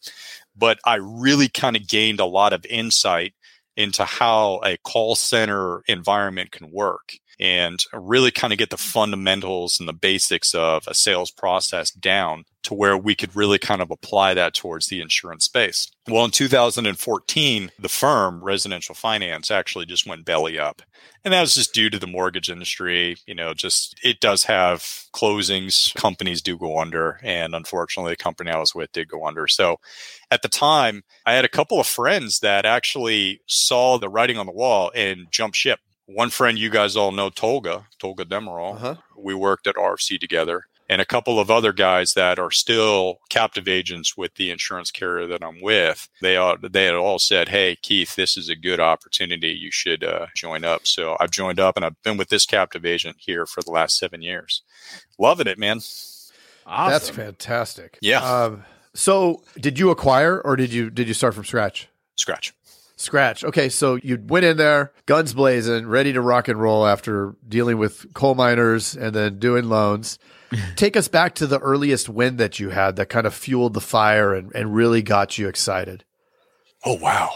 But 0.56 0.80
I 0.86 0.96
really 0.96 1.48
kind 1.48 1.76
of 1.76 1.88
gained 1.88 2.20
a 2.20 2.26
lot 2.26 2.54
of 2.54 2.66
insight 2.66 3.34
into 3.78 4.04
how 4.04 4.60
a 4.64 4.78
call 4.78 5.16
center 5.16 5.82
environment 5.88 6.52
can 6.52 6.72
work. 6.72 7.14
And 7.40 7.84
really 7.94 8.32
kind 8.32 8.54
of 8.54 8.60
get 8.60 8.70
the 8.70 8.78
fundamentals 8.78 9.80
and 9.80 9.88
the 9.88 9.94
basics 9.94 10.54
of 10.54 10.88
a 10.88 10.94
sales 10.94 11.32
process 11.32 11.92
down 11.92 12.46
to 12.64 12.74
where 12.74 12.98
we 12.98 13.16
could 13.16 13.36
really 13.36 13.58
kind 13.58 13.82
of 13.82 13.90
apply 13.90 14.34
that 14.34 14.54
towards 14.54 14.88
the 14.88 15.02
insurance 15.02 15.46
space. 15.46 15.92
Well, 16.08 16.26
in 16.26 16.32
2014, 16.32 17.72
the 17.80 17.90
firm, 17.90 18.44
Residential 18.44 18.94
Finance, 18.94 19.50
actually 19.50 19.86
just 19.86 20.08
went 20.08 20.26
belly 20.26 20.60
up. 20.60 20.82
And 21.24 21.34
that 21.34 21.42
was 21.42 21.56
just 21.56 21.74
due 21.74 21.90
to 21.90 22.00
the 22.00 22.08
mortgage 22.08 22.50
industry. 22.50 23.18
You 23.26 23.36
know, 23.36 23.54
just 23.54 24.00
it 24.04 24.20
does 24.20 24.44
have 24.46 24.82
closings. 25.14 25.94
Companies 25.96 26.42
do 26.42 26.58
go 26.58 26.80
under. 26.80 27.20
And 27.24 27.56
unfortunately, 27.56 28.14
the 28.14 28.18
company 28.18 28.52
I 28.52 28.60
was 28.60 28.76
with 28.76 28.92
did 28.92 29.08
go 29.08 29.26
under. 29.26 29.48
So 29.48 29.78
at 30.30 30.42
the 30.42 30.50
time, 30.50 31.04
I 31.26 31.34
had 31.34 31.46
a 31.46 31.50
couple 31.50 31.80
of 31.80 31.88
friends 31.88 32.40
that 32.40 32.66
actually 32.66 33.42
saw 33.48 33.98
the 33.98 34.10
writing 34.10 34.38
on 34.38 34.46
the 34.46 34.52
wall 34.52 34.92
and 34.96 35.28
jumped 35.32 35.58
ship. 35.58 35.80
One 36.06 36.30
friend 36.30 36.58
you 36.58 36.70
guys 36.70 36.96
all 36.96 37.12
know, 37.12 37.30
Tolga, 37.30 37.86
Tolga 38.00 38.26
Demirel. 38.26 38.76
Uh-huh. 38.76 38.96
We 39.18 39.34
worked 39.34 39.68
at 39.68 39.76
RFC 39.76 40.20
together 40.20 40.66
and 40.92 41.00
a 41.00 41.06
couple 41.06 41.40
of 41.40 41.50
other 41.50 41.72
guys 41.72 42.16
that 42.16 42.38
are 42.38 42.52
still 42.52 43.20
captive 43.30 43.66
agents 43.66 44.18
with 44.18 44.36
the 44.36 44.52
insurance 44.52 44.92
carrier 44.92 45.26
that 45.26 45.42
I'm 45.42 45.62
with. 45.62 46.10
They 46.22 46.36
all, 46.36 46.58
they 46.62 46.84
had 46.84 46.96
all 46.96 47.18
said, 47.18 47.48
"Hey, 47.48 47.78
Keith, 47.82 48.18
this 48.18 48.36
is 48.36 48.50
a 48.50 48.58
good 48.58 48.82
opportunity. 48.82 49.52
You 49.52 49.72
should 49.72 50.04
uh, 50.04 50.28
join 50.36 50.66
up." 50.66 50.86
So 50.86 51.16
I've 51.22 51.32
joined 51.32 51.62
up, 51.62 51.78
and 51.78 51.86
I've 51.86 52.02
been 52.04 52.18
with 52.18 52.28
this 52.28 52.46
captive 52.46 52.86
agent 52.86 53.16
here 53.20 53.46
for 53.46 53.62
the 53.62 53.72
last 53.72 53.98
seven 53.98 54.22
years. 54.22 54.64
Loving 55.18 55.48
it, 55.48 55.58
man. 55.58 55.78
Awesome. 56.66 56.92
That's 56.92 57.10
fantastic. 57.10 57.98
Yeah. 58.02 58.20
Um, 58.20 58.66
so, 58.94 59.44
did 59.58 59.80
you 59.80 59.92
acquire, 59.92 60.42
or 60.42 60.58
did 60.58 60.74
you 60.74 60.90
did 60.90 61.08
you 61.08 61.14
start 61.14 61.36
from 61.36 61.46
scratch? 61.46 61.88
Scratch. 62.18 62.54
Scratch. 63.02 63.44
Okay, 63.44 63.70
so 63.70 63.96
you 63.96 64.20
went 64.28 64.46
in 64.46 64.58
there, 64.58 64.94
guns 65.06 65.34
blazing, 65.34 65.88
ready 65.88 66.14
to 66.14 66.22
rock 66.22 66.48
and 66.48 66.62
roll 66.62 66.86
after 66.86 67.36
dealing 67.48 67.78
with 67.78 68.14
coal 68.14 68.36
miners 68.36 68.96
and 68.96 69.14
then 69.14 69.40
doing 69.40 69.70
loans. 69.70 70.20
Take 70.76 70.96
us 70.96 71.08
back 71.08 71.36
to 71.36 71.48
the 71.48 71.60
earliest 71.60 72.10
win 72.10 72.38
that 72.38 72.60
you 72.60 72.70
had 72.70 72.98
that 72.98 73.10
kind 73.10 73.26
of 73.26 73.34
fueled 73.34 73.74
the 73.74 73.82
fire 73.82 74.34
and, 74.34 74.54
and 74.54 74.76
really 74.76 75.02
got 75.02 75.38
you 75.38 75.48
excited. 75.48 76.04
Oh, 76.86 76.96
wow. 76.96 77.32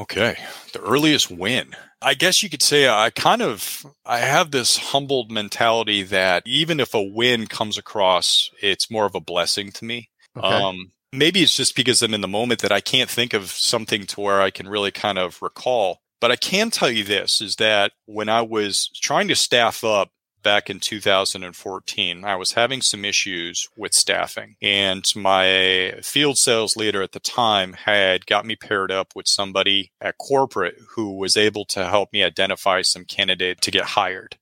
Okay. 0.00 0.36
The 0.72 0.80
earliest 0.80 1.30
win. 1.30 1.74
I 2.00 2.14
guess 2.14 2.42
you 2.42 2.48
could 2.48 2.62
say 2.62 2.88
I 2.88 3.10
kind 3.10 3.42
of 3.42 3.84
I 4.06 4.18
have 4.18 4.52
this 4.52 4.76
humbled 4.76 5.32
mentality 5.32 6.04
that 6.04 6.44
even 6.46 6.78
if 6.78 6.94
a 6.94 7.02
win 7.02 7.46
comes 7.46 7.76
across, 7.76 8.50
it's 8.62 8.90
more 8.90 9.04
of 9.04 9.16
a 9.16 9.20
blessing 9.20 9.72
to 9.72 9.84
me. 9.84 10.10
Okay. 10.36 10.46
Um, 10.46 10.92
maybe 11.12 11.42
it's 11.42 11.56
just 11.56 11.76
because 11.76 12.02
I'm 12.02 12.14
in 12.14 12.20
the 12.20 12.28
moment 12.28 12.60
that 12.62 12.72
I 12.72 12.80
can't 12.80 13.10
think 13.10 13.34
of 13.34 13.50
something 13.50 14.06
to 14.06 14.20
where 14.20 14.40
I 14.40 14.50
can 14.50 14.68
really 14.68 14.90
kind 14.90 15.18
of 15.18 15.40
recall. 15.42 16.00
But 16.20 16.32
I 16.32 16.36
can 16.36 16.70
tell 16.70 16.90
you 16.90 17.04
this 17.04 17.40
is 17.40 17.56
that 17.56 17.92
when 18.06 18.28
I 18.28 18.42
was 18.42 18.90
trying 18.94 19.28
to 19.28 19.36
staff 19.36 19.84
up 19.84 20.10
back 20.42 20.70
in 20.70 20.80
2014, 20.80 22.24
I 22.24 22.36
was 22.36 22.52
having 22.52 22.80
some 22.80 23.04
issues 23.04 23.68
with 23.76 23.92
staffing. 23.92 24.56
And 24.60 25.04
my 25.14 25.94
field 26.02 26.38
sales 26.38 26.76
leader 26.76 27.02
at 27.02 27.12
the 27.12 27.20
time 27.20 27.74
had 27.74 28.26
got 28.26 28.46
me 28.46 28.56
paired 28.56 28.90
up 28.90 29.12
with 29.14 29.28
somebody 29.28 29.92
at 30.00 30.18
corporate 30.18 30.76
who 30.90 31.16
was 31.16 31.36
able 31.36 31.64
to 31.66 31.86
help 31.86 32.12
me 32.12 32.22
identify 32.22 32.82
some 32.82 33.04
candidate 33.04 33.60
to 33.62 33.70
get 33.70 33.84
hired. 33.84 34.36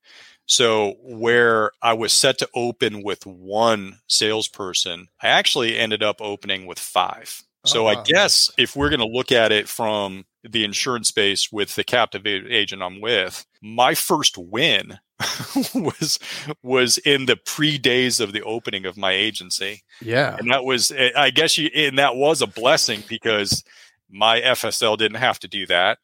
So 0.47 0.95
where 1.03 1.73
I 1.83 1.93
was 1.93 2.13
set 2.13 2.39
to 2.39 2.49
open 2.55 3.03
with 3.03 3.27
one 3.27 3.99
salesperson, 4.09 5.09
I 5.21 5.29
actually 5.29 5.77
ended 5.77 6.03
up 6.03 6.21
opening 6.21 6.67
with 6.67 6.79
five. 6.79 7.43
So 7.65 7.87
uh-huh. 7.87 8.01
I 8.01 8.05
guess 8.05 8.51
if 8.57 8.77
we're 8.77 8.91
going 8.91 9.01
to 9.01 9.07
look 9.07 9.33
at 9.33 9.53
it 9.53 9.69
from 9.69 10.25
the 10.45 10.65
insurance 10.65 11.09
space 11.09 11.51
with 11.51 11.75
the 11.75 11.85
captive 11.85 12.27
agent 12.27 12.83
I'm 12.83 13.01
with, 13.01 13.45
my 13.61 13.95
first 13.95 14.39
win 14.39 14.99
was 15.75 16.19
was 16.63 16.99
in 16.99 17.27
the 17.27 17.37
pre 17.37 17.79
days 17.79 18.21
of 18.21 18.33
the 18.33 18.43
opening 18.43 18.87
of 18.87 18.97
my 18.97 19.13
agency. 19.13 19.83
Yeah, 20.01 20.37
and 20.39 20.51
that 20.51 20.65
was 20.65 20.93
eh, 20.93 21.11
I 21.17 21.31
guess 21.31 21.57
you 21.57 21.71
and 21.75 21.99
that 21.99 22.17
was 22.17 22.43
a 22.43 22.47
blessing 22.47 23.03
because 23.09 23.65
my 24.11 24.41
FSL 24.41 24.99
didn't 24.99 25.19
have 25.19 25.39
to 25.41 25.49
do 25.49 25.67
that, 25.67 25.99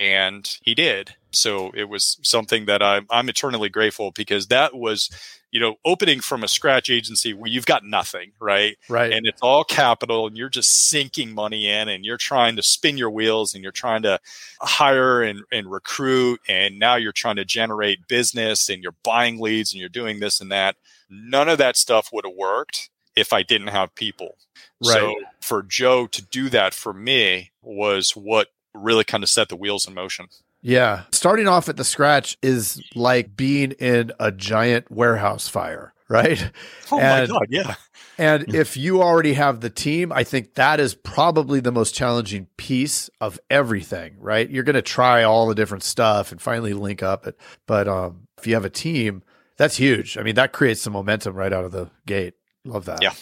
and 0.00 0.58
he 0.62 0.74
did. 0.74 1.14
So 1.30 1.70
it 1.76 1.88
was 1.88 2.18
something 2.22 2.66
that 2.66 2.82
I'm 2.82 3.06
I'm 3.10 3.28
eternally 3.28 3.68
grateful 3.68 4.10
because 4.10 4.48
that 4.48 4.74
was 4.74 5.10
you 5.50 5.58
know, 5.58 5.76
opening 5.84 6.20
from 6.20 6.44
a 6.44 6.48
scratch 6.48 6.90
agency 6.90 7.34
where 7.34 7.50
you've 7.50 7.66
got 7.66 7.84
nothing, 7.84 8.32
right? 8.40 8.76
Right. 8.88 9.12
And 9.12 9.26
it's 9.26 9.42
all 9.42 9.64
capital 9.64 10.26
and 10.26 10.36
you're 10.36 10.48
just 10.48 10.88
sinking 10.88 11.34
money 11.34 11.68
in 11.68 11.88
and 11.88 12.04
you're 12.04 12.16
trying 12.16 12.56
to 12.56 12.62
spin 12.62 12.96
your 12.96 13.10
wheels 13.10 13.54
and 13.54 13.62
you're 13.62 13.72
trying 13.72 14.02
to 14.02 14.20
hire 14.60 15.22
and, 15.22 15.42
and 15.50 15.70
recruit. 15.70 16.40
And 16.48 16.78
now 16.78 16.94
you're 16.94 17.12
trying 17.12 17.36
to 17.36 17.44
generate 17.44 18.06
business 18.06 18.68
and 18.68 18.82
you're 18.82 18.94
buying 19.02 19.40
leads 19.40 19.72
and 19.72 19.80
you're 19.80 19.88
doing 19.88 20.20
this 20.20 20.40
and 20.40 20.52
that. 20.52 20.76
None 21.08 21.48
of 21.48 21.58
that 21.58 21.76
stuff 21.76 22.10
would 22.12 22.24
have 22.24 22.36
worked 22.36 22.88
if 23.16 23.32
I 23.32 23.42
didn't 23.42 23.68
have 23.68 23.94
people. 23.96 24.36
Right. 24.84 24.94
So 24.94 25.14
for 25.40 25.64
Joe 25.64 26.06
to 26.06 26.22
do 26.22 26.48
that 26.50 26.74
for 26.74 26.92
me 26.92 27.50
was 27.60 28.12
what 28.14 28.48
really 28.82 29.04
kind 29.04 29.22
of 29.22 29.30
set 29.30 29.48
the 29.48 29.56
wheels 29.56 29.86
in 29.86 29.94
motion. 29.94 30.26
Yeah. 30.62 31.04
Starting 31.12 31.48
off 31.48 31.68
at 31.68 31.76
the 31.76 31.84
scratch 31.84 32.36
is 32.42 32.82
like 32.94 33.36
being 33.36 33.72
in 33.72 34.12
a 34.20 34.30
giant 34.30 34.90
warehouse 34.90 35.48
fire, 35.48 35.94
right? 36.08 36.50
Oh 36.92 36.98
and, 37.00 37.30
my 37.30 37.34
God. 37.34 37.46
Yeah. 37.48 37.74
And 38.18 38.54
if 38.54 38.76
you 38.76 39.02
already 39.02 39.32
have 39.32 39.60
the 39.60 39.70
team, 39.70 40.12
I 40.12 40.24
think 40.24 40.54
that 40.54 40.78
is 40.78 40.94
probably 40.94 41.60
the 41.60 41.72
most 41.72 41.94
challenging 41.94 42.48
piece 42.58 43.08
of 43.18 43.40
everything, 43.48 44.16
right? 44.18 44.48
You're 44.50 44.64
going 44.64 44.74
to 44.74 44.82
try 44.82 45.22
all 45.22 45.46
the 45.46 45.54
different 45.54 45.84
stuff 45.84 46.30
and 46.30 46.40
finally 46.40 46.74
link 46.74 47.02
up 47.02 47.26
it. 47.26 47.38
But 47.66 47.88
um, 47.88 48.26
if 48.36 48.46
you 48.46 48.52
have 48.54 48.66
a 48.66 48.70
team, 48.70 49.22
that's 49.56 49.76
huge. 49.76 50.18
I 50.18 50.22
mean, 50.22 50.34
that 50.34 50.52
creates 50.52 50.82
some 50.82 50.92
momentum 50.92 51.34
right 51.34 51.52
out 51.52 51.64
of 51.64 51.72
the 51.72 51.90
gate. 52.06 52.34
Love 52.64 52.84
that. 52.84 53.00
Yeah. 53.00 53.14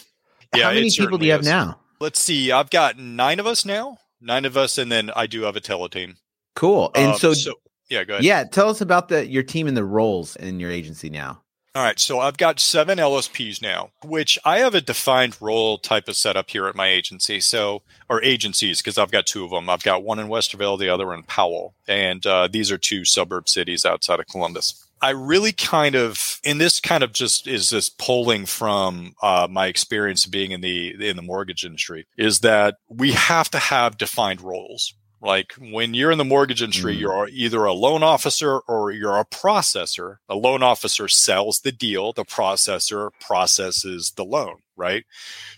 yeah 0.53 0.65
How 0.65 0.73
many 0.73 0.89
people 0.89 1.17
do 1.17 1.25
you 1.25 1.31
have 1.31 1.41
is. 1.41 1.47
now? 1.47 1.79
Let's 2.01 2.19
see. 2.19 2.51
I've 2.51 2.69
got 2.69 2.97
nine 2.97 3.39
of 3.39 3.47
us 3.47 3.63
now. 3.63 3.97
Nine 4.21 4.45
of 4.45 4.57
us, 4.57 4.77
and 4.77 4.91
then 4.91 5.11
I 5.15 5.27
do 5.27 5.43
have 5.43 5.55
a 5.55 5.61
tele 5.61 5.89
team. 5.89 6.17
Cool. 6.55 6.91
And 6.95 7.13
um, 7.13 7.17
so, 7.17 7.33
so, 7.33 7.53
yeah, 7.89 8.03
go 8.03 8.13
ahead. 8.15 8.25
Yeah, 8.25 8.43
tell 8.43 8.69
us 8.69 8.81
about 8.81 9.07
the 9.07 9.25
your 9.27 9.43
team 9.43 9.67
and 9.67 9.77
the 9.77 9.85
roles 9.85 10.35
in 10.35 10.59
your 10.59 10.71
agency 10.71 11.09
now. 11.09 11.41
All 11.75 11.83
right, 11.83 11.99
so 11.99 12.19
I've 12.19 12.37
got 12.37 12.59
seven 12.59 12.97
LSPs 12.97 13.61
now, 13.61 13.91
which 14.03 14.39
I 14.43 14.57
have 14.57 14.73
a 14.73 14.81
defined 14.81 15.39
role 15.39 15.77
type 15.77 16.07
of 16.07 16.17
setup 16.17 16.49
here 16.49 16.65
at 16.65 16.75
my 16.75 16.87
agency. 16.87 17.39
So, 17.39 17.83
or 18.09 18.23
agencies, 18.23 18.81
because 18.81 18.97
I've 18.97 19.11
got 19.11 19.27
two 19.27 19.45
of 19.45 19.51
them. 19.51 19.69
I've 19.69 19.83
got 19.83 20.03
one 20.03 20.17
in 20.17 20.27
Westerville, 20.27 20.79
the 20.79 20.89
other 20.89 21.13
in 21.13 21.23
Powell, 21.23 21.75
and 21.87 22.25
uh, 22.25 22.47
these 22.47 22.71
are 22.71 22.77
two 22.79 23.05
suburb 23.05 23.47
cities 23.47 23.85
outside 23.85 24.19
of 24.19 24.27
Columbus. 24.27 24.83
I 25.01 25.11
really 25.11 25.51
kind 25.53 25.95
of, 25.95 26.39
and 26.45 26.59
this 26.59 26.79
kind 26.79 27.03
of 27.03 27.13
just 27.13 27.47
is 27.47 27.69
just 27.69 27.97
pulling 27.97 28.45
from 28.45 29.13
uh, 29.21 29.47
my 29.49 29.67
experience 29.67 30.25
being 30.25 30.51
in 30.51 30.61
the 30.61 31.09
in 31.09 31.15
the 31.15 31.21
mortgage 31.21 31.63
industry, 31.63 32.05
is 32.17 32.39
that 32.39 32.75
we 32.89 33.11
have 33.11 33.49
to 33.51 33.59
have 33.59 33.97
defined 33.97 34.41
roles. 34.41 34.93
Like 35.21 35.53
when 35.59 35.93
you're 35.93 36.11
in 36.11 36.17
the 36.17 36.25
mortgage 36.25 36.61
industry, 36.61 36.95
mm. 36.95 36.99
you're 36.99 37.27
either 37.29 37.65
a 37.65 37.73
loan 37.73 38.03
officer 38.03 38.59
or 38.59 38.91
you're 38.91 39.17
a 39.17 39.25
processor. 39.25 40.17
A 40.29 40.35
loan 40.35 40.63
officer 40.63 41.07
sells 41.07 41.59
the 41.59 41.71
deal, 41.71 42.13
the 42.13 42.23
processor 42.23 43.11
processes 43.19 44.11
the 44.15 44.23
loan, 44.23 44.57
right? 44.77 45.05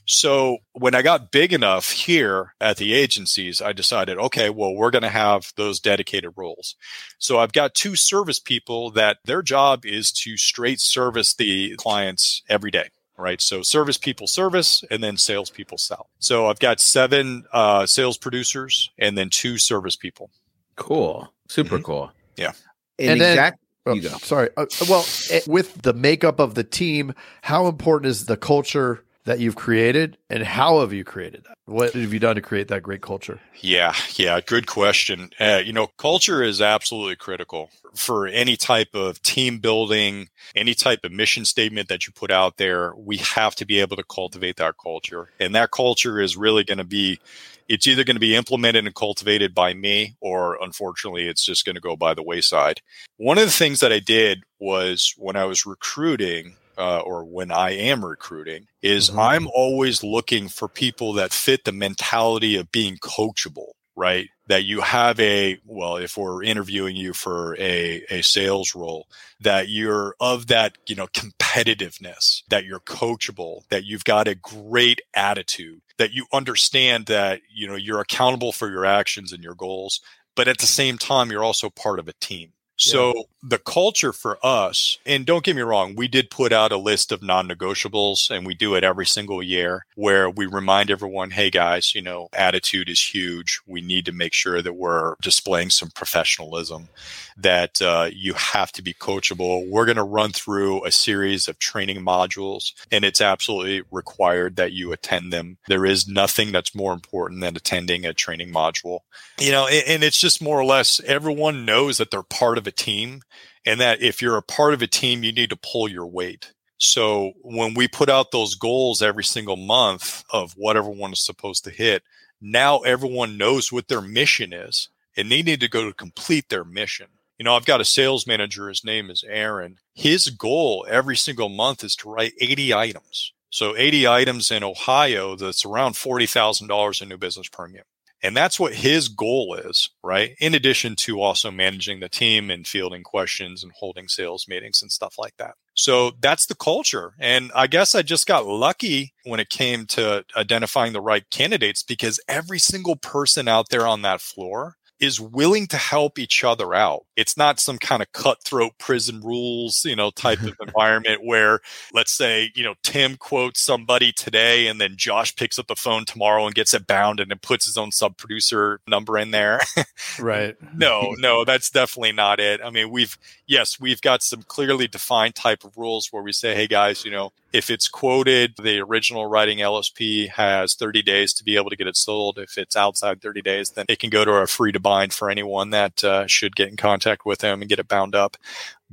So 0.05 0.57
when 0.73 0.95
I 0.95 1.03
got 1.03 1.31
big 1.31 1.53
enough 1.53 1.91
here 1.91 2.55
at 2.59 2.77
the 2.77 2.93
agencies, 2.93 3.61
I 3.61 3.71
decided, 3.71 4.17
okay, 4.17 4.49
well, 4.49 4.73
we're 4.73 4.91
going 4.91 5.03
to 5.03 5.09
have 5.09 5.53
those 5.57 5.79
dedicated 5.79 6.31
roles. 6.35 6.75
So 7.19 7.39
I've 7.39 7.53
got 7.53 7.75
two 7.75 7.95
service 7.95 8.39
people 8.39 8.89
that 8.91 9.17
their 9.25 9.43
job 9.43 9.85
is 9.85 10.11
to 10.23 10.37
straight 10.37 10.79
service 10.79 11.35
the 11.35 11.75
clients 11.77 12.41
every 12.49 12.71
day 12.71 12.89
right? 13.21 13.39
So 13.39 13.61
service 13.61 13.97
people 13.97 14.27
service 14.27 14.83
and 14.89 15.03
then 15.03 15.17
salespeople 15.17 15.77
sell. 15.77 16.09
So 16.19 16.47
I've 16.47 16.59
got 16.59 16.79
seven 16.79 17.45
uh, 17.53 17.85
sales 17.85 18.17
producers 18.17 18.91
and 18.97 19.17
then 19.17 19.29
two 19.29 19.57
service 19.57 19.95
people. 19.95 20.29
Cool. 20.75 21.31
Super 21.47 21.75
mm-hmm. 21.75 21.83
cool. 21.83 22.11
Yeah. 22.37 22.53
And, 22.99 23.11
and 23.11 23.21
exact- 23.21 23.59
then, 23.85 23.99
oh, 24.13 24.17
sorry. 24.19 24.49
Uh, 24.57 24.65
well, 24.89 25.05
eh, 25.29 25.41
with 25.47 25.81
the 25.81 25.93
makeup 25.93 26.39
of 26.39 26.55
the 26.55 26.63
team, 26.63 27.13
how 27.41 27.67
important 27.67 28.09
is 28.09 28.25
the 28.25 28.37
culture 28.37 29.03
that 29.25 29.39
you've 29.39 29.55
created 29.55 30.17
and 30.29 30.43
how 30.43 30.79
have 30.79 30.93
you 30.93 31.03
created 31.03 31.43
that? 31.43 31.57
What 31.65 31.93
have 31.93 32.13
you 32.13 32.19
done 32.19 32.35
to 32.35 32.41
create 32.41 32.69
that 32.69 32.83
great 32.83 33.01
culture? 33.01 33.39
Yeah, 33.59 33.93
yeah, 34.15 34.39
good 34.41 34.67
question. 34.67 35.29
Uh, 35.39 35.61
you 35.63 35.73
know, 35.73 35.87
culture 35.97 36.41
is 36.41 36.61
absolutely 36.61 37.15
critical 37.15 37.69
for 37.95 38.27
any 38.27 38.57
type 38.57 38.89
of 38.93 39.21
team 39.21 39.59
building, 39.59 40.29
any 40.55 40.73
type 40.73 41.01
of 41.03 41.11
mission 41.11 41.45
statement 41.45 41.87
that 41.89 42.07
you 42.07 42.13
put 42.13 42.31
out 42.31 42.57
there. 42.57 42.93
We 42.95 43.17
have 43.17 43.55
to 43.55 43.65
be 43.65 43.79
able 43.79 43.97
to 43.97 44.03
cultivate 44.03 44.57
that 44.57 44.75
culture. 44.81 45.29
And 45.39 45.53
that 45.55 45.71
culture 45.71 46.19
is 46.19 46.35
really 46.35 46.63
going 46.63 46.79
to 46.79 46.83
be 46.83 47.19
it's 47.67 47.87
either 47.87 48.03
going 48.03 48.17
to 48.17 48.21
be 48.21 48.35
implemented 48.35 48.85
and 48.85 48.93
cultivated 48.93 49.55
by 49.55 49.73
me 49.73 50.17
or 50.19 50.57
unfortunately 50.61 51.29
it's 51.29 51.45
just 51.45 51.63
going 51.63 51.75
to 51.75 51.81
go 51.81 51.95
by 51.95 52.13
the 52.13 52.23
wayside. 52.23 52.81
One 53.15 53.37
of 53.37 53.45
the 53.45 53.51
things 53.51 53.79
that 53.79 53.93
I 53.93 53.99
did 53.99 54.43
was 54.59 55.13
when 55.17 55.37
I 55.37 55.45
was 55.45 55.65
recruiting 55.65 56.57
uh, 56.77 56.99
or 56.99 57.23
when 57.25 57.51
I 57.51 57.71
am 57.71 58.03
recruiting 58.05 58.67
is 58.81 59.09
mm-hmm. 59.09 59.19
I'm 59.19 59.47
always 59.47 60.03
looking 60.03 60.47
for 60.47 60.67
people 60.67 61.13
that 61.13 61.33
fit 61.33 61.63
the 61.65 61.71
mentality 61.71 62.55
of 62.55 62.71
being 62.71 62.97
coachable. 62.97 63.71
right? 63.95 64.29
That 64.47 64.63
you 64.63 64.81
have 64.81 65.19
a, 65.19 65.59
well, 65.65 65.97
if 65.97 66.17
we're 66.17 66.43
interviewing 66.43 66.95
you 66.95 67.13
for 67.13 67.55
a, 67.59 68.03
a 68.09 68.21
sales 68.21 68.73
role, 68.75 69.07
that 69.39 69.69
you're 69.69 70.15
of 70.19 70.47
that, 70.47 70.77
you 70.87 70.95
know, 70.95 71.07
competitiveness, 71.07 72.43
that 72.49 72.65
you're 72.65 72.79
coachable, 72.79 73.61
that 73.69 73.85
you've 73.85 74.03
got 74.03 74.27
a 74.27 74.35
great 74.35 75.01
attitude, 75.13 75.81
that 75.97 76.13
you 76.13 76.25
understand 76.33 77.05
that, 77.07 77.41
you 77.53 77.67
know, 77.67 77.75
you're 77.75 77.99
accountable 77.99 78.51
for 78.51 78.69
your 78.69 78.85
actions 78.85 79.31
and 79.31 79.43
your 79.43 79.55
goals. 79.55 80.01
But 80.35 80.47
at 80.47 80.59
the 80.59 80.67
same 80.67 80.97
time, 80.97 81.29
you're 81.29 81.43
also 81.43 81.69
part 81.69 81.99
of 81.99 82.07
a 82.07 82.13
team 82.13 82.53
so 82.81 83.27
the 83.43 83.57
culture 83.57 84.13
for 84.13 84.37
us, 84.43 84.99
and 85.05 85.25
don't 85.25 85.43
get 85.43 85.55
me 85.55 85.61
wrong, 85.61 85.95
we 85.95 86.07
did 86.07 86.29
put 86.29 86.53
out 86.53 86.71
a 86.71 86.77
list 86.77 87.11
of 87.11 87.23
non-negotiables 87.23 88.29
and 88.29 88.45
we 88.45 88.53
do 88.53 88.75
it 88.75 88.83
every 88.83 89.05
single 89.05 89.41
year 89.41 89.85
where 89.95 90.29
we 90.29 90.45
remind 90.45 90.91
everyone, 90.91 91.31
hey 91.31 91.49
guys, 91.49 91.95
you 91.95 92.01
know, 92.01 92.29
attitude 92.33 92.89
is 92.89 93.13
huge. 93.13 93.59
We 93.65 93.81
need 93.81 94.05
to 94.05 94.11
make 94.11 94.33
sure 94.33 94.61
that 94.61 94.73
we're 94.73 95.15
displaying 95.21 95.71
some 95.71 95.89
professionalism, 95.89 96.89
that 97.37 97.81
uh, 97.81 98.09
you 98.13 98.33
have 98.33 98.71
to 98.73 98.83
be 98.83 98.93
coachable. 98.93 99.67
We're 99.67 99.85
going 99.85 99.97
to 99.97 100.03
run 100.03 100.31
through 100.31 100.85
a 100.85 100.91
series 100.91 101.47
of 101.47 101.57
training 101.57 102.05
modules 102.05 102.73
and 102.91 103.03
it's 103.03 103.21
absolutely 103.21 103.83
required 103.91 104.55
that 104.57 104.71
you 104.71 104.91
attend 104.91 105.33
them. 105.33 105.57
There 105.67 105.85
is 105.85 106.07
nothing 106.07 106.51
that's 106.51 106.75
more 106.75 106.93
important 106.93 107.41
than 107.41 107.55
attending 107.55 108.05
a 108.05 108.13
training 108.13 108.53
module. 108.53 108.99
You 109.39 109.51
know, 109.51 109.67
and, 109.67 109.83
and 109.87 110.03
it's 110.03 110.19
just 110.19 110.41
more 110.43 110.59
or 110.59 110.65
less 110.65 110.99
everyone 111.01 111.65
knows 111.65 111.97
that 111.97 112.11
they're 112.11 112.21
part 112.21 112.59
of 112.59 112.67
a 112.67 112.70
team 112.71 113.21
and 113.65 113.79
that 113.79 114.01
if 114.01 114.21
you're 114.21 114.37
a 114.37 114.41
part 114.41 114.73
of 114.73 114.81
a 114.81 114.87
team, 114.87 115.23
you 115.23 115.31
need 115.31 115.49
to 115.49 115.57
pull 115.57 115.87
your 115.87 116.07
weight. 116.07 116.53
So 116.77 117.33
when 117.41 117.75
we 117.75 117.87
put 117.87 118.09
out 118.09 118.31
those 118.31 118.55
goals 118.55 119.01
every 119.01 119.23
single 119.23 119.57
month 119.57 120.23
of 120.31 120.53
what 120.53 120.77
everyone 120.77 121.13
is 121.13 121.23
supposed 121.23 121.63
to 121.65 121.69
hit, 121.69 122.03
now 122.41 122.79
everyone 122.79 123.37
knows 123.37 123.71
what 123.71 123.87
their 123.87 124.01
mission 124.01 124.51
is 124.51 124.89
and 125.15 125.31
they 125.31 125.43
need 125.43 125.59
to 125.59 125.67
go 125.67 125.85
to 125.85 125.93
complete 125.93 126.49
their 126.49 126.63
mission. 126.63 127.07
You 127.37 127.45
know, 127.45 127.55
I've 127.55 127.65
got 127.65 127.81
a 127.81 127.85
sales 127.85 128.27
manager, 128.27 128.69
his 128.69 128.83
name 128.83 129.09
is 129.09 129.23
Aaron. 129.27 129.77
His 129.93 130.29
goal 130.29 130.85
every 130.89 131.17
single 131.17 131.49
month 131.49 131.83
is 131.83 131.95
to 131.97 132.09
write 132.09 132.33
80 132.39 132.73
items. 132.73 133.33
So 133.49 133.75
80 133.75 134.07
items 134.07 134.51
in 134.51 134.63
Ohio, 134.63 135.35
that's 135.35 135.65
around 135.65 135.93
$40,000 135.93 137.01
in 137.01 137.09
new 137.09 137.17
business 137.17 137.49
premium. 137.49 137.83
And 138.23 138.37
that's 138.37 138.59
what 138.59 138.75
his 138.75 139.07
goal 139.07 139.55
is, 139.55 139.89
right? 140.03 140.35
In 140.39 140.53
addition 140.53 140.95
to 140.97 141.21
also 141.21 141.49
managing 141.49 141.99
the 141.99 142.09
team 142.09 142.51
and 142.51 142.67
fielding 142.67 143.03
questions 143.03 143.63
and 143.63 143.71
holding 143.71 144.07
sales 144.07 144.47
meetings 144.47 144.81
and 144.81 144.91
stuff 144.91 145.15
like 145.17 145.37
that. 145.37 145.55
So 145.73 146.11
that's 146.19 146.45
the 146.45 146.55
culture. 146.55 147.13
And 147.19 147.51
I 147.55 147.67
guess 147.67 147.95
I 147.95 148.01
just 148.01 148.27
got 148.27 148.45
lucky 148.45 149.13
when 149.23 149.39
it 149.39 149.49
came 149.49 149.85
to 149.87 150.23
identifying 150.35 150.93
the 150.93 151.01
right 151.01 151.27
candidates 151.31 151.81
because 151.81 152.19
every 152.27 152.59
single 152.59 152.95
person 152.95 153.47
out 153.47 153.69
there 153.69 153.87
on 153.87 154.01
that 154.03 154.21
floor 154.21 154.75
is 154.99 155.19
willing 155.19 155.65
to 155.67 155.77
help 155.77 156.19
each 156.19 156.43
other 156.43 156.75
out. 156.75 157.05
It's 157.21 157.37
not 157.37 157.59
some 157.59 157.77
kind 157.77 158.01
of 158.01 158.11
cutthroat 158.13 158.79
prison 158.79 159.21
rules, 159.21 159.85
you 159.85 159.95
know, 159.95 160.09
type 160.09 160.41
of 160.41 160.55
environment 160.67 161.21
where 161.23 161.59
let's 161.93 162.11
say, 162.11 162.51
you 162.55 162.63
know, 162.63 162.73
Tim 162.81 163.15
quotes 163.15 163.61
somebody 163.61 164.11
today 164.11 164.65
and 164.65 164.81
then 164.81 164.95
Josh 164.97 165.35
picks 165.35 165.59
up 165.59 165.67
the 165.67 165.75
phone 165.75 166.05
tomorrow 166.05 166.45
and 166.45 166.55
gets 166.55 166.73
it 166.73 166.87
bound 166.87 167.19
and 167.19 167.29
then 167.29 167.37
puts 167.39 167.65
his 167.65 167.77
own 167.77 167.91
sub 167.91 168.17
producer 168.17 168.79
number 168.87 169.19
in 169.19 169.29
there. 169.29 169.61
right. 170.19 170.55
no, 170.75 171.13
no, 171.19 171.45
that's 171.45 171.69
definitely 171.69 172.13
not 172.13 172.39
it. 172.39 172.59
I 172.63 172.71
mean, 172.71 172.89
we've 172.89 173.17
yes, 173.45 173.79
we've 173.79 174.01
got 174.01 174.23
some 174.23 174.41
clearly 174.41 174.87
defined 174.87 175.35
type 175.35 175.63
of 175.63 175.77
rules 175.77 176.07
where 176.11 176.23
we 176.23 176.31
say, 176.31 176.55
hey 176.55 176.67
guys, 176.67 177.05
you 177.05 177.11
know, 177.11 177.31
if 177.53 177.69
it's 177.69 177.87
quoted, 177.87 178.53
the 178.61 178.79
original 178.79 179.25
writing 179.25 179.59
LSP 179.59 180.29
has 180.29 180.73
30 180.73 181.01
days 181.01 181.33
to 181.33 181.43
be 181.43 181.57
able 181.57 181.69
to 181.69 181.75
get 181.75 181.87
it 181.87 181.97
sold. 181.97 182.37
If 182.37 182.57
it's 182.57 182.75
outside 182.75 183.21
30 183.21 183.41
days, 183.41 183.71
then 183.71 183.85
it 183.89 183.99
can 183.99 184.09
go 184.09 184.23
to 184.23 184.31
a 184.31 184.47
free 184.47 184.71
to 184.71 184.79
bind 184.79 185.13
for 185.13 185.29
anyone 185.29 185.71
that 185.71 186.03
uh, 186.03 186.27
should 186.27 186.55
get 186.55 186.69
in 186.69 186.77
contact 186.77 187.10
with 187.25 187.39
them 187.39 187.61
and 187.61 187.69
get 187.69 187.79
it 187.79 187.87
bound 187.87 188.15
up. 188.15 188.37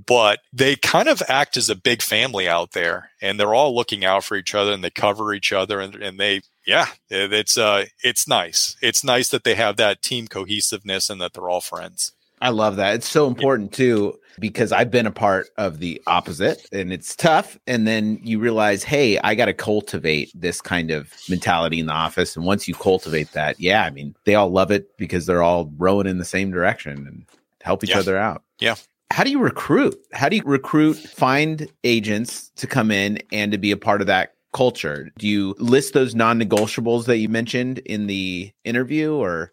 But 0.07 0.41
they 0.53 0.77
kind 0.77 1.09
of 1.09 1.23
act 1.29 1.57
as 1.57 1.69
a 1.69 1.75
big 1.75 2.03
family 2.03 2.49
out 2.49 2.73
there 2.73 3.11
and 3.21 3.39
they're 3.39 3.55
all 3.55 3.75
looking 3.75 4.05
out 4.05 4.25
for 4.25 4.37
each 4.37 4.55
other 4.55 4.73
and 4.73 4.85
they 4.85 4.91
cover 4.91 5.35
each 5.35 5.53
other 5.53 5.81
and, 5.81 5.95
and 5.97 6.19
they, 6.21 6.43
yeah, 6.67 6.87
it's, 7.11 7.59
uh, 7.59 7.87
it's 8.03 8.29
nice. 8.29 8.77
It's 8.81 9.03
nice 9.03 9.29
that 9.31 9.45
they 9.45 9.55
have 9.57 9.77
that 9.77 10.03
team 10.03 10.29
cohesiveness 10.29 11.11
and 11.11 11.21
that 11.21 11.33
they're 11.33 11.49
all 11.49 11.61
friends. 11.61 12.13
I 12.41 12.51
love 12.51 12.77
that. 12.77 12.95
It's 12.95 13.09
so 13.09 13.27
important 13.27 13.73
too 13.73 14.19
because 14.39 14.73
I've 14.73 14.91
been 14.91 15.07
a 15.07 15.13
part 15.13 15.49
of 15.57 15.79
the 15.81 16.01
opposite 16.07 16.67
and 16.73 16.93
it's 16.93 17.17
tough. 17.17 17.59
And 17.67 17.87
then 17.87 18.21
you 18.23 18.39
realize, 18.39 18.85
hey, 18.85 19.19
I 19.19 19.35
got 19.35 19.47
to 19.47 19.55
cultivate 19.55 20.31
this 20.35 20.61
kind 20.61 20.91
of 20.91 21.13
mentality 21.29 21.81
in 21.81 21.87
the 21.87 21.93
office. 21.93 22.37
And 22.37 22.45
once 22.45 22.69
you 22.69 22.75
cultivate 22.75 23.33
that, 23.33 23.59
yeah, 23.61 23.83
I 23.85 23.91
mean, 23.91 24.15
they 24.25 24.35
all 24.35 24.51
love 24.51 24.71
it 24.71 24.97
because 24.97 25.27
they're 25.27 25.43
all 25.43 25.73
rowing 25.77 26.07
in 26.07 26.19
the 26.19 26.25
same 26.25 26.51
direction 26.51 27.07
and 27.07 27.25
help 27.63 27.85
each 27.85 27.91
yeah. 27.91 27.99
other 27.99 28.17
out. 28.17 28.43
Yeah. 28.61 28.77
How 29.11 29.25
do 29.25 29.31
you 29.31 29.39
recruit? 29.39 29.97
How 30.13 30.29
do 30.29 30.37
you 30.37 30.43
recruit, 30.45 30.95
find 30.95 31.69
agents 31.83 32.51
to 32.57 32.67
come 32.67 32.91
in 32.91 33.21
and 33.33 33.53
to 33.53 33.59
be 33.59 33.71
a 33.71 33.77
part 33.77 34.01
of 34.01 34.07
that 34.07 34.35
culture? 34.53 35.11
Do 35.19 35.27
you 35.27 35.55
list 35.59 35.95
those 35.95 36.15
non 36.15 36.41
negotiables 36.41 37.07
that 37.07 37.19
you 37.19 37.29
mentioned 37.29 37.79
in 37.79 38.07
the 38.07 38.53
interview 38.65 39.15
or? 39.15 39.53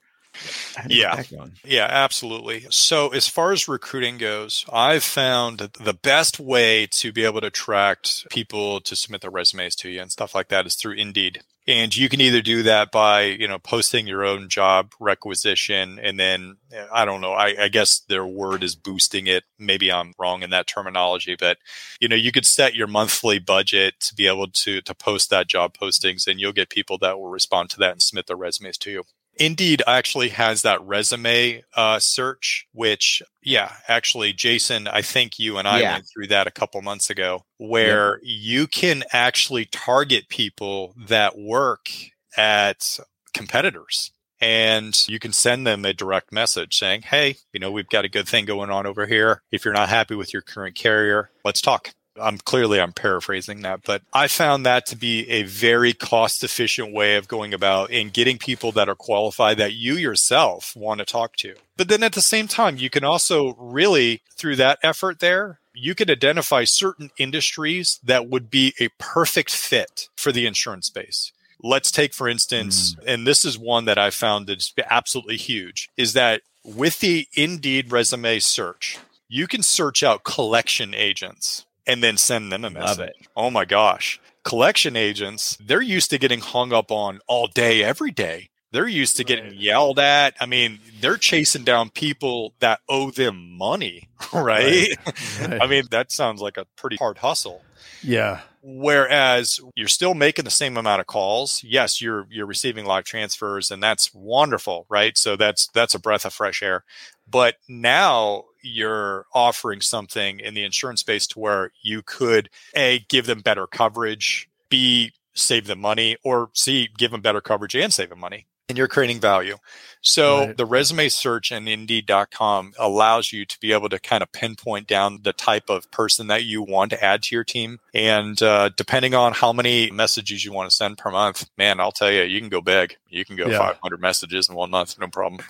Yeah. 0.88 1.24
Yeah, 1.64 1.88
absolutely. 1.90 2.66
So, 2.70 3.10
as 3.10 3.28
far 3.28 3.54
as 3.54 3.70
recruiting 3.70 4.18
goes, 4.18 4.66
I've 4.72 5.04
found 5.04 5.60
the 5.60 5.94
best 5.94 6.40
way 6.42 6.88
to 6.88 7.14
be 7.14 7.24
able 7.24 7.40
to 7.40 7.48
attract 7.48 8.30
people 8.30 8.82
to 8.82 8.96
submit 8.98 9.22
their 9.22 9.32
resumes 9.32 9.76
to 9.78 9.90
you 9.90 10.02
and 10.02 10.12
stuff 10.12 10.36
like 10.36 10.50
that 10.50 10.66
is 10.66 10.76
through 10.76 10.96
Indeed. 10.96 11.42
And 11.68 11.96
you 11.96 12.10
can 12.10 12.22
either 12.22 12.42
do 12.42 12.62
that 12.64 12.92
by, 12.92 13.24
you 13.24 13.48
know, 13.48 13.58
posting 13.58 14.06
your 14.06 14.24
own 14.24 14.50
job 14.50 14.94
requisition 15.00 15.98
and 16.00 16.20
then 16.20 16.58
I 16.94 17.06
don't 17.06 17.22
know, 17.22 17.32
I, 17.32 17.56
I 17.64 17.68
guess 17.70 18.02
their 18.08 18.26
word 18.26 18.64
is 18.64 18.76
boosting 18.76 19.26
it. 19.26 19.46
Maybe 19.58 19.92
I'm 19.92 20.14
wrong 20.20 20.44
in 20.44 20.52
that 20.52 20.68
terminology, 20.68 21.36
but 21.40 21.58
you 22.00 22.08
know, 22.08 22.16
you 22.16 22.32
could 22.32 22.46
set 22.46 22.76
your 22.76 22.88
monthly 22.88 23.40
budget 23.40 24.00
to 24.02 24.16
be 24.16 24.28
able 24.28 24.48
to 24.48 24.82
to 24.82 24.94
post 24.94 25.32
that 25.32 25.48
job 25.48 25.76
postings 25.76 26.28
and 26.28 26.40
you'll 26.40 26.54
get 26.54 26.70
people 26.70 27.00
that 27.00 27.18
will 27.20 27.30
respond 27.30 27.72
to 27.72 27.80
that 27.80 27.94
and 27.94 28.02
submit 28.02 28.28
their 28.28 28.38
resumes 28.38 28.78
to 28.80 28.92
you. 28.92 29.04
Indeed 29.38 29.82
actually 29.86 30.30
has 30.30 30.62
that 30.62 30.82
resume 30.82 31.64
uh, 31.76 32.00
search, 32.00 32.68
which, 32.72 33.22
yeah, 33.42 33.74
actually, 33.88 34.34
Jason, 34.34 34.88
I 34.88 35.02
think 35.02 35.38
you 35.40 35.58
and 35.58 35.68
I 35.68 35.82
yeah. 35.82 35.94
went 35.94 36.06
through 36.12 36.28
that 36.28 36.48
a 36.48 36.52
couple 36.52 36.82
months 36.82 37.10
ago, 37.10 37.44
where 37.58 38.20
yeah. 38.24 38.60
you 38.62 38.68
can 38.68 39.04
actually 39.12 39.66
target 39.66 40.30
people 40.30 40.94
that 41.08 41.38
work 41.38 41.90
at 42.38 43.00
competitors. 43.34 44.12
And 44.42 44.96
you 45.08 45.18
can 45.18 45.32
send 45.32 45.66
them 45.66 45.86
a 45.86 45.94
direct 45.94 46.32
message 46.32 46.78
saying, 46.78 47.04
Hey, 47.04 47.38
you 47.54 47.60
know, 47.60 47.72
we've 47.72 47.88
got 47.88 48.06
a 48.06 48.10
good 48.10 48.28
thing 48.28 48.46
going 48.46 48.70
on 48.70 48.86
over 48.86 49.06
here. 49.06 49.42
If 49.52 49.64
you're 49.64 49.74
not 49.74 49.90
happy 49.90 50.14
with 50.14 50.34
your 50.34 50.42
current 50.42 50.76
carrier, 50.76 51.32
let's 51.46 51.62
talk. 51.62 51.94
I'm 52.20 52.38
clearly 52.38 52.80
I'm 52.80 52.94
paraphrasing 52.94 53.62
that, 53.62 53.82
but 53.84 54.02
I 54.14 54.28
found 54.28 54.66
that 54.66 54.86
to 54.88 54.96
be 54.96 55.30
a 55.30 55.44
very 55.44 55.94
cost 55.94 56.44
efficient 56.44 56.94
way 56.94 57.16
of 57.16 57.28
going 57.28 57.54
about 57.54 57.92
and 57.92 58.14
getting 58.14 58.38
people 58.38 58.72
that 58.74 58.90
are 58.90 58.96
qualified 58.96 59.58
that 59.58 59.74
you 59.74 59.96
yourself 59.96 60.76
want 60.76 61.00
to 61.00 61.06
talk 61.06 61.36
to. 61.38 61.56
But 61.78 61.90
then 61.90 62.04
at 62.04 62.14
the 62.14 62.22
same 62.22 62.48
time, 62.48 62.78
you 62.78 62.90
can 62.90 63.04
also 63.04 63.56
really 63.56 64.22
through 64.36 64.56
that 64.58 64.80
effort 64.82 65.20
there, 65.20 65.60
you 65.74 65.94
can 65.94 66.10
identify 66.10 66.64
certain 66.64 67.12
industries 67.18 68.00
that 68.04 68.30
would 68.30 68.50
be 68.50 68.74
a 68.80 68.90
perfect 68.98 69.52
fit 69.52 70.08
for 70.16 70.32
the 70.32 70.46
insurance 70.46 70.88
space. 70.88 71.32
Let's 71.62 71.92
take 71.92 72.14
for 72.14 72.30
instance, 72.30 72.96
mm. 72.96 73.04
and 73.08 73.28
this 73.28 73.44
is 73.44 73.58
one 73.58 73.86
that 73.86 73.98
I 73.98 74.10
found 74.10 74.48
that's 74.48 74.74
absolutely 74.90 75.38
huge, 75.38 75.90
is 75.98 76.14
that 76.14 76.42
with 76.64 77.00
the 77.00 77.28
Indeed 77.34 77.92
resume 77.92 78.40
search, 78.40 78.98
you 79.28 79.48
can 79.48 79.64
search 79.64 80.04
out 80.04 80.24
collection 80.24 80.94
agents 80.94 81.65
and 81.88 82.04
then 82.04 82.18
send 82.18 82.52
them 82.52 82.66
a 82.66 82.70
message. 82.70 83.14
Oh 83.36 83.50
my 83.50 83.66
gosh. 83.66 84.20
Collection 84.44 84.96
agents, 84.96 85.58
they're 85.60 85.82
used 85.82 86.10
to 86.12 86.18
getting 86.20 86.40
hung 86.40 86.72
up 86.72 86.92
on 86.92 87.20
all 87.28 87.48
day, 87.48 87.84
every 87.84 88.12
day. 88.12 88.50
They're 88.76 88.90
used 88.90 89.16
to 89.18 89.24
getting 89.24 89.54
yelled 89.54 90.00
at. 90.00 90.36
I 90.42 90.46
mean, 90.46 90.80
they're 91.00 91.16
chasing 91.16 91.64
down 91.64 91.92
people 91.92 92.54
that 92.60 92.82
owe 92.90 93.10
them 93.10 93.58
money, 93.58 94.10
right? 94.34 94.44
right. 94.44 95.40
right. 95.40 95.62
I 95.62 95.68
mean, 95.68 95.86
that 95.92 96.12
sounds 96.12 96.42
like 96.42 96.58
a 96.58 96.66
pretty 96.76 96.98
hard 96.98 97.20
hustle. 97.20 97.62
Yeah. 98.04 98.42
Whereas 98.62 99.62
you're 99.76 99.88
still 99.88 100.14
making 100.14 100.44
the 100.44 100.52
same 100.52 100.76
amount 100.76 101.00
of 101.00 101.08
calls. 101.08 101.64
Yes, 101.64 102.02
you're 102.02 102.28
you're 102.30 102.46
receiving 102.46 102.84
live 102.84 103.06
transfers 103.06 103.72
and 103.72 103.82
that's 103.82 104.14
wonderful, 104.14 104.88
right? 104.90 105.18
So 105.18 105.38
that's 105.38 105.68
that's 105.68 105.96
a 105.96 106.00
breath 106.00 106.26
of 106.26 106.34
fresh 106.34 106.62
air. 106.62 106.84
But 107.30 107.56
now 107.70 108.44
you're 108.62 109.26
offering 109.34 109.80
something 109.80 110.42
in 110.42 110.54
the 110.54 110.66
insurance 110.66 111.00
space 111.00 111.28
to 111.28 111.40
where 111.40 111.72
you 111.82 112.02
could 112.02 112.50
a 112.76 113.06
give 113.08 113.26
them 113.26 113.40
better 113.40 113.68
coverage, 113.68 114.50
b 114.68 115.14
save 115.34 115.68
them 115.68 115.80
money, 115.80 116.18
or 116.26 116.50
c 116.54 116.90
give 116.98 117.12
them 117.12 117.22
better 117.22 117.42
coverage 117.42 117.76
and 117.76 117.94
save 117.94 118.10
them 118.10 118.20
money. 118.20 118.48
And 118.68 118.78
you're 118.78 118.88
creating 118.88 119.20
value. 119.20 119.58
So 120.02 120.40
Right. 120.48 120.58
the 120.58 120.66
resume 120.66 121.10
search 121.10 121.52
and 121.52 121.68
indeed.com 121.68 122.74
allows 122.78 123.32
you 123.32 123.46
to 123.46 123.60
be 123.60 123.72
able 123.74 123.90
to 123.90 124.00
kind 124.00 124.22
of 124.24 124.32
pinpoint 124.32 124.88
down 124.88 125.20
the 125.24 125.34
type 125.34 125.70
of 125.70 125.90
person 125.92 126.28
that 126.28 126.44
you 126.46 126.62
want 126.62 126.92
to 126.92 127.04
add 127.04 127.24
to 127.24 127.36
your 127.36 127.44
team. 127.44 127.80
And 127.94 128.42
uh, 128.42 128.70
depending 128.76 129.14
on 129.14 129.34
how 129.34 129.52
many 129.54 129.90
messages 129.92 130.44
you 130.46 130.54
want 130.54 130.70
to 130.70 130.76
send 130.76 130.98
per 130.98 131.12
month, 131.12 131.48
man, 131.58 131.80
I'll 131.80 131.92
tell 131.92 132.12
you, 132.12 132.22
you 132.24 132.40
can 132.40 132.50
go 132.50 132.62
big. 132.62 132.98
You 133.10 133.26
can 133.26 133.36
go 133.36 133.48
Yeah. 133.50 133.58
500 133.58 134.00
messages 134.00 134.50
in 134.50 134.56
one 134.56 134.70
month, 134.72 134.98
no 135.00 135.08
problem. 135.08 135.42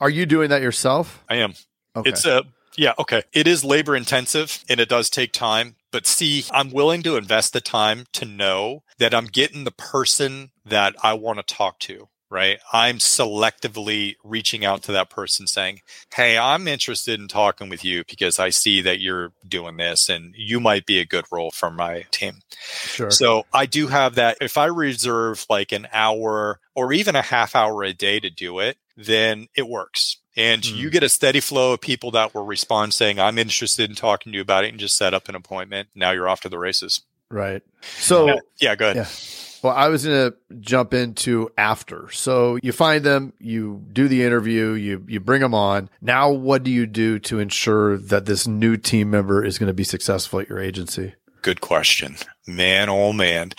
Are 0.00 0.10
you 0.10 0.26
doing 0.26 0.50
that 0.50 0.62
yourself? 0.62 1.24
I 1.28 1.36
am. 1.36 1.54
Okay. 1.96 2.10
It's 2.10 2.24
a 2.24 2.44
yeah, 2.78 2.92
okay. 2.98 3.22
It 3.32 3.46
is 3.48 3.64
labor 3.64 3.96
intensive 3.96 4.62
and 4.68 4.78
it 4.80 4.88
does 4.90 5.08
take 5.08 5.32
time, 5.32 5.76
but 5.90 6.06
see, 6.06 6.44
I'm 6.50 6.70
willing 6.70 7.02
to 7.04 7.16
invest 7.16 7.54
the 7.54 7.60
time 7.62 8.04
to 8.12 8.26
know 8.26 8.82
that 8.98 9.14
I'm 9.14 9.24
getting 9.24 9.64
the 9.64 9.70
person 9.70 10.50
that 10.66 10.94
I 11.02 11.14
want 11.14 11.38
to 11.38 11.54
talk 11.54 11.78
to, 11.80 12.08
right? 12.30 12.58
I'm 12.72 12.98
selectively 12.98 14.16
reaching 14.24 14.64
out 14.64 14.82
to 14.84 14.92
that 14.92 15.10
person 15.10 15.46
saying, 15.46 15.80
"Hey, 16.14 16.36
I'm 16.38 16.66
interested 16.68 17.20
in 17.20 17.28
talking 17.28 17.68
with 17.68 17.84
you 17.84 18.04
because 18.08 18.38
I 18.38 18.50
see 18.50 18.80
that 18.82 19.00
you're 19.00 19.32
doing 19.46 19.76
this 19.76 20.08
and 20.08 20.34
you 20.36 20.60
might 20.60 20.86
be 20.86 20.98
a 20.98 21.04
good 21.04 21.24
role 21.30 21.50
for 21.50 21.70
my 21.70 22.04
team." 22.10 22.40
sure. 22.60 23.10
So 23.10 23.46
I 23.52 23.66
do 23.66 23.86
have 23.88 24.14
that. 24.16 24.38
If 24.40 24.56
I 24.58 24.66
reserve 24.66 25.46
like 25.48 25.72
an 25.72 25.88
hour 25.92 26.60
or 26.74 26.92
even 26.92 27.16
a 27.16 27.22
half 27.22 27.54
hour 27.54 27.82
a 27.84 27.92
day 27.92 28.20
to 28.20 28.30
do 28.30 28.58
it, 28.60 28.78
then 28.96 29.48
it 29.54 29.68
works. 29.68 30.16
And 30.36 30.64
Hmm. 30.64 30.76
you 30.76 30.90
get 30.90 31.02
a 31.02 31.08
steady 31.08 31.40
flow 31.40 31.72
of 31.72 31.80
people 31.80 32.10
that 32.10 32.34
will 32.34 32.44
respond 32.44 32.92
saying, 32.92 33.18
I'm 33.18 33.38
interested 33.38 33.88
in 33.88 33.96
talking 33.96 34.32
to 34.32 34.36
you 34.36 34.42
about 34.42 34.64
it 34.64 34.68
and 34.70 34.78
just 34.78 34.96
set 34.96 35.14
up 35.14 35.28
an 35.30 35.34
appointment. 35.34 35.88
Now 35.94 36.10
you're 36.10 36.28
off 36.28 36.42
to 36.42 36.48
the 36.50 36.58
races. 36.58 37.00
right. 37.30 37.62
So 37.98 38.26
yeah, 38.26 38.34
yeah, 38.60 38.74
go 38.76 38.90
ahead. 38.90 38.96
yeah. 38.96 39.45
Well, 39.66 39.74
I 39.74 39.88
was 39.88 40.06
going 40.06 40.30
to 40.30 40.36
jump 40.60 40.94
into 40.94 41.50
after. 41.58 42.08
So 42.12 42.56
you 42.62 42.70
find 42.70 43.02
them, 43.02 43.32
you 43.40 43.84
do 43.92 44.06
the 44.06 44.22
interview, 44.22 44.74
you 44.74 45.04
you 45.08 45.18
bring 45.18 45.40
them 45.40 45.54
on. 45.54 45.90
Now, 46.00 46.30
what 46.30 46.62
do 46.62 46.70
you 46.70 46.86
do 46.86 47.18
to 47.18 47.40
ensure 47.40 47.98
that 47.98 48.26
this 48.26 48.46
new 48.46 48.76
team 48.76 49.10
member 49.10 49.44
is 49.44 49.58
going 49.58 49.66
to 49.66 49.74
be 49.74 49.82
successful 49.82 50.38
at 50.38 50.48
your 50.48 50.60
agency? 50.60 51.14
Good 51.42 51.60
question. 51.60 52.14
Man, 52.46 52.88
oh 52.88 53.12
man. 53.12 53.54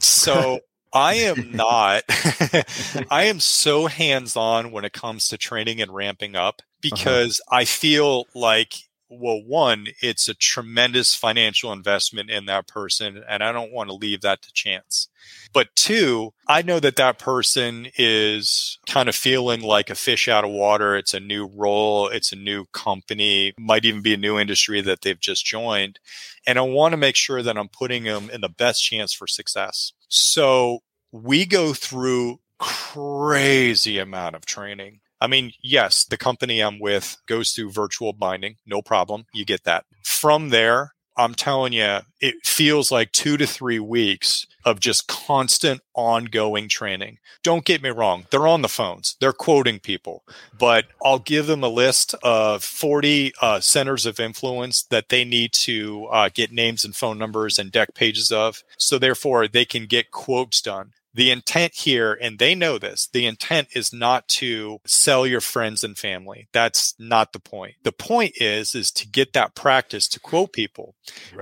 So 0.00 0.58
I 0.92 1.14
am 1.14 1.52
not, 1.54 2.02
I 3.12 3.26
am 3.26 3.38
so 3.38 3.86
hands 3.86 4.34
on 4.34 4.72
when 4.72 4.84
it 4.84 4.92
comes 4.92 5.28
to 5.28 5.38
training 5.38 5.80
and 5.80 5.94
ramping 5.94 6.34
up 6.34 6.62
uh-huh. 6.62 6.96
because 6.96 7.40
I 7.48 7.64
feel 7.64 8.26
like, 8.34 8.74
well, 9.08 9.40
one, 9.40 9.86
it's 10.02 10.26
a 10.26 10.34
tremendous 10.34 11.14
financial 11.14 11.72
investment 11.72 12.28
in 12.28 12.46
that 12.46 12.66
person, 12.66 13.22
and 13.28 13.44
I 13.44 13.52
don't 13.52 13.70
want 13.70 13.88
to 13.90 13.94
leave 13.94 14.22
that 14.22 14.42
to 14.42 14.52
chance. 14.52 15.08
But 15.54 15.68
two, 15.76 16.32
I 16.48 16.62
know 16.62 16.80
that 16.80 16.96
that 16.96 17.18
person 17.18 17.86
is 17.96 18.78
kind 18.88 19.08
of 19.08 19.14
feeling 19.14 19.62
like 19.62 19.88
a 19.88 19.94
fish 19.94 20.28
out 20.28 20.44
of 20.44 20.50
water. 20.50 20.96
It's 20.96 21.14
a 21.14 21.20
new 21.20 21.46
role, 21.46 22.08
it's 22.08 22.32
a 22.32 22.36
new 22.36 22.66
company, 22.72 23.54
might 23.58 23.84
even 23.84 24.02
be 24.02 24.14
a 24.14 24.18
new 24.18 24.38
industry 24.38 24.80
that 24.82 25.02
they've 25.02 25.20
just 25.20 25.46
joined. 25.46 26.00
And 26.46 26.58
I 26.58 26.62
want 26.62 26.92
to 26.92 26.98
make 26.98 27.16
sure 27.16 27.40
that 27.40 27.56
I'm 27.56 27.68
putting 27.68 28.02
them 28.02 28.28
in 28.30 28.40
the 28.40 28.48
best 28.48 28.82
chance 28.82 29.14
for 29.14 29.28
success. 29.28 29.92
So 30.08 30.80
we 31.12 31.46
go 31.46 31.72
through 31.72 32.40
crazy 32.58 33.98
amount 33.98 34.34
of 34.34 34.44
training. 34.44 35.00
I 35.20 35.28
mean, 35.28 35.52
yes, 35.62 36.04
the 36.04 36.16
company 36.16 36.60
I'm 36.60 36.80
with 36.80 37.16
goes 37.26 37.52
through 37.52 37.70
virtual 37.70 38.12
binding, 38.12 38.56
no 38.66 38.82
problem. 38.82 39.26
You 39.32 39.44
get 39.44 39.64
that. 39.64 39.84
From 40.02 40.50
there, 40.50 40.94
I'm 41.16 41.34
telling 41.34 41.72
you, 41.72 42.00
it 42.20 42.34
feels 42.44 42.90
like 42.90 43.12
two 43.12 43.36
to 43.36 43.46
three 43.46 43.78
weeks 43.78 44.46
of 44.64 44.80
just 44.80 45.06
constant 45.06 45.80
ongoing 45.94 46.68
training. 46.68 47.18
Don't 47.42 47.64
get 47.64 47.82
me 47.82 47.90
wrong. 47.90 48.26
They're 48.30 48.46
on 48.46 48.62
the 48.62 48.68
phones. 48.68 49.16
They're 49.20 49.32
quoting 49.32 49.78
people, 49.78 50.24
but 50.58 50.86
I'll 51.04 51.18
give 51.18 51.46
them 51.46 51.62
a 51.62 51.68
list 51.68 52.14
of 52.22 52.64
40 52.64 53.32
uh, 53.40 53.60
centers 53.60 54.06
of 54.06 54.18
influence 54.18 54.82
that 54.84 55.08
they 55.08 55.24
need 55.24 55.52
to 55.52 56.06
uh, 56.06 56.30
get 56.32 56.52
names 56.52 56.84
and 56.84 56.96
phone 56.96 57.18
numbers 57.18 57.58
and 57.58 57.70
deck 57.70 57.94
pages 57.94 58.32
of. 58.32 58.64
So 58.78 58.98
therefore 58.98 59.46
they 59.46 59.64
can 59.64 59.86
get 59.86 60.10
quotes 60.10 60.60
done. 60.60 60.92
The 61.14 61.30
intent 61.30 61.74
here, 61.74 62.18
and 62.20 62.38
they 62.38 62.54
know 62.54 62.78
this, 62.78 63.08
the 63.12 63.26
intent 63.26 63.68
is 63.74 63.92
not 63.92 64.26
to 64.28 64.80
sell 64.86 65.26
your 65.26 65.40
friends 65.40 65.84
and 65.84 65.96
family. 65.96 66.48
That's 66.52 66.94
not 66.98 67.32
the 67.32 67.38
point. 67.38 67.74
The 67.84 67.92
point 67.92 68.34
is, 68.40 68.74
is 68.74 68.90
to 68.92 69.08
get 69.08 69.32
that 69.32 69.54
practice 69.54 70.08
to 70.08 70.20
quote 70.20 70.52
people 70.52 70.94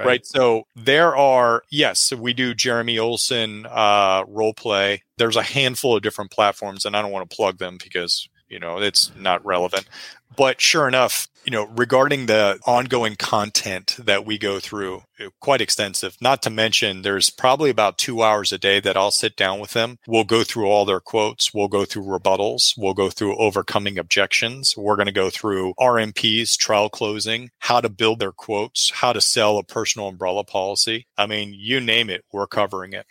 right. 0.04 0.26
So 0.26 0.66
there 0.76 1.16
are, 1.16 1.62
yes, 1.70 2.12
we 2.12 2.32
do 2.32 2.54
Jeremy 2.54 2.98
Olson 2.98 3.66
uh, 3.66 4.24
role 4.28 4.54
play. 4.54 5.02
There's 5.16 5.36
a 5.36 5.42
handful 5.42 5.96
of 5.96 6.02
different 6.02 6.30
platforms, 6.30 6.84
and 6.84 6.96
I 6.96 7.02
don't 7.02 7.12
want 7.12 7.28
to 7.28 7.36
plug 7.36 7.58
them 7.58 7.78
because 7.82 8.28
you 8.48 8.58
know 8.58 8.78
it's 8.78 9.10
not 9.16 9.44
relevant. 9.44 9.88
But 10.36 10.60
sure 10.60 10.88
enough, 10.88 11.28
you 11.44 11.50
know, 11.50 11.66
regarding 11.66 12.26
the 12.26 12.58
ongoing 12.66 13.16
content 13.16 13.96
that 13.98 14.24
we 14.24 14.38
go 14.38 14.60
through, 14.60 15.02
uh, 15.18 15.28
quite 15.40 15.60
extensive. 15.60 16.16
Not 16.20 16.42
to 16.42 16.50
mention, 16.50 17.02
there's 17.02 17.30
probably 17.30 17.70
about 17.70 17.98
two 17.98 18.22
hours 18.22 18.52
a 18.52 18.58
day 18.58 18.80
that 18.80 18.96
I'll 18.96 19.10
sit 19.10 19.36
down 19.36 19.60
with 19.60 19.72
them. 19.72 19.98
We'll 20.06 20.24
go 20.24 20.44
through 20.44 20.66
all 20.66 20.84
their 20.84 21.00
quotes. 21.00 21.52
We'll 21.52 21.68
go 21.68 21.84
through 21.84 22.04
rebuttals. 22.04 22.74
We'll 22.76 22.94
go 22.94 23.10
through 23.10 23.36
overcoming 23.38 23.98
objections. 23.98 24.74
We're 24.76 24.96
going 24.96 25.06
to 25.06 25.12
go 25.12 25.30
through 25.30 25.74
RMPs, 25.80 26.56
trial 26.56 26.88
closing, 26.88 27.50
how 27.58 27.80
to 27.80 27.88
build 27.88 28.20
their 28.20 28.32
quotes, 28.32 28.90
how 28.90 29.12
to 29.12 29.20
sell 29.20 29.58
a 29.58 29.64
personal 29.64 30.08
umbrella 30.08 30.44
policy. 30.44 31.06
I 31.16 31.26
mean, 31.26 31.54
you 31.56 31.80
name 31.80 32.08
it, 32.08 32.24
we're 32.32 32.46
covering 32.46 32.92
it. 32.92 33.06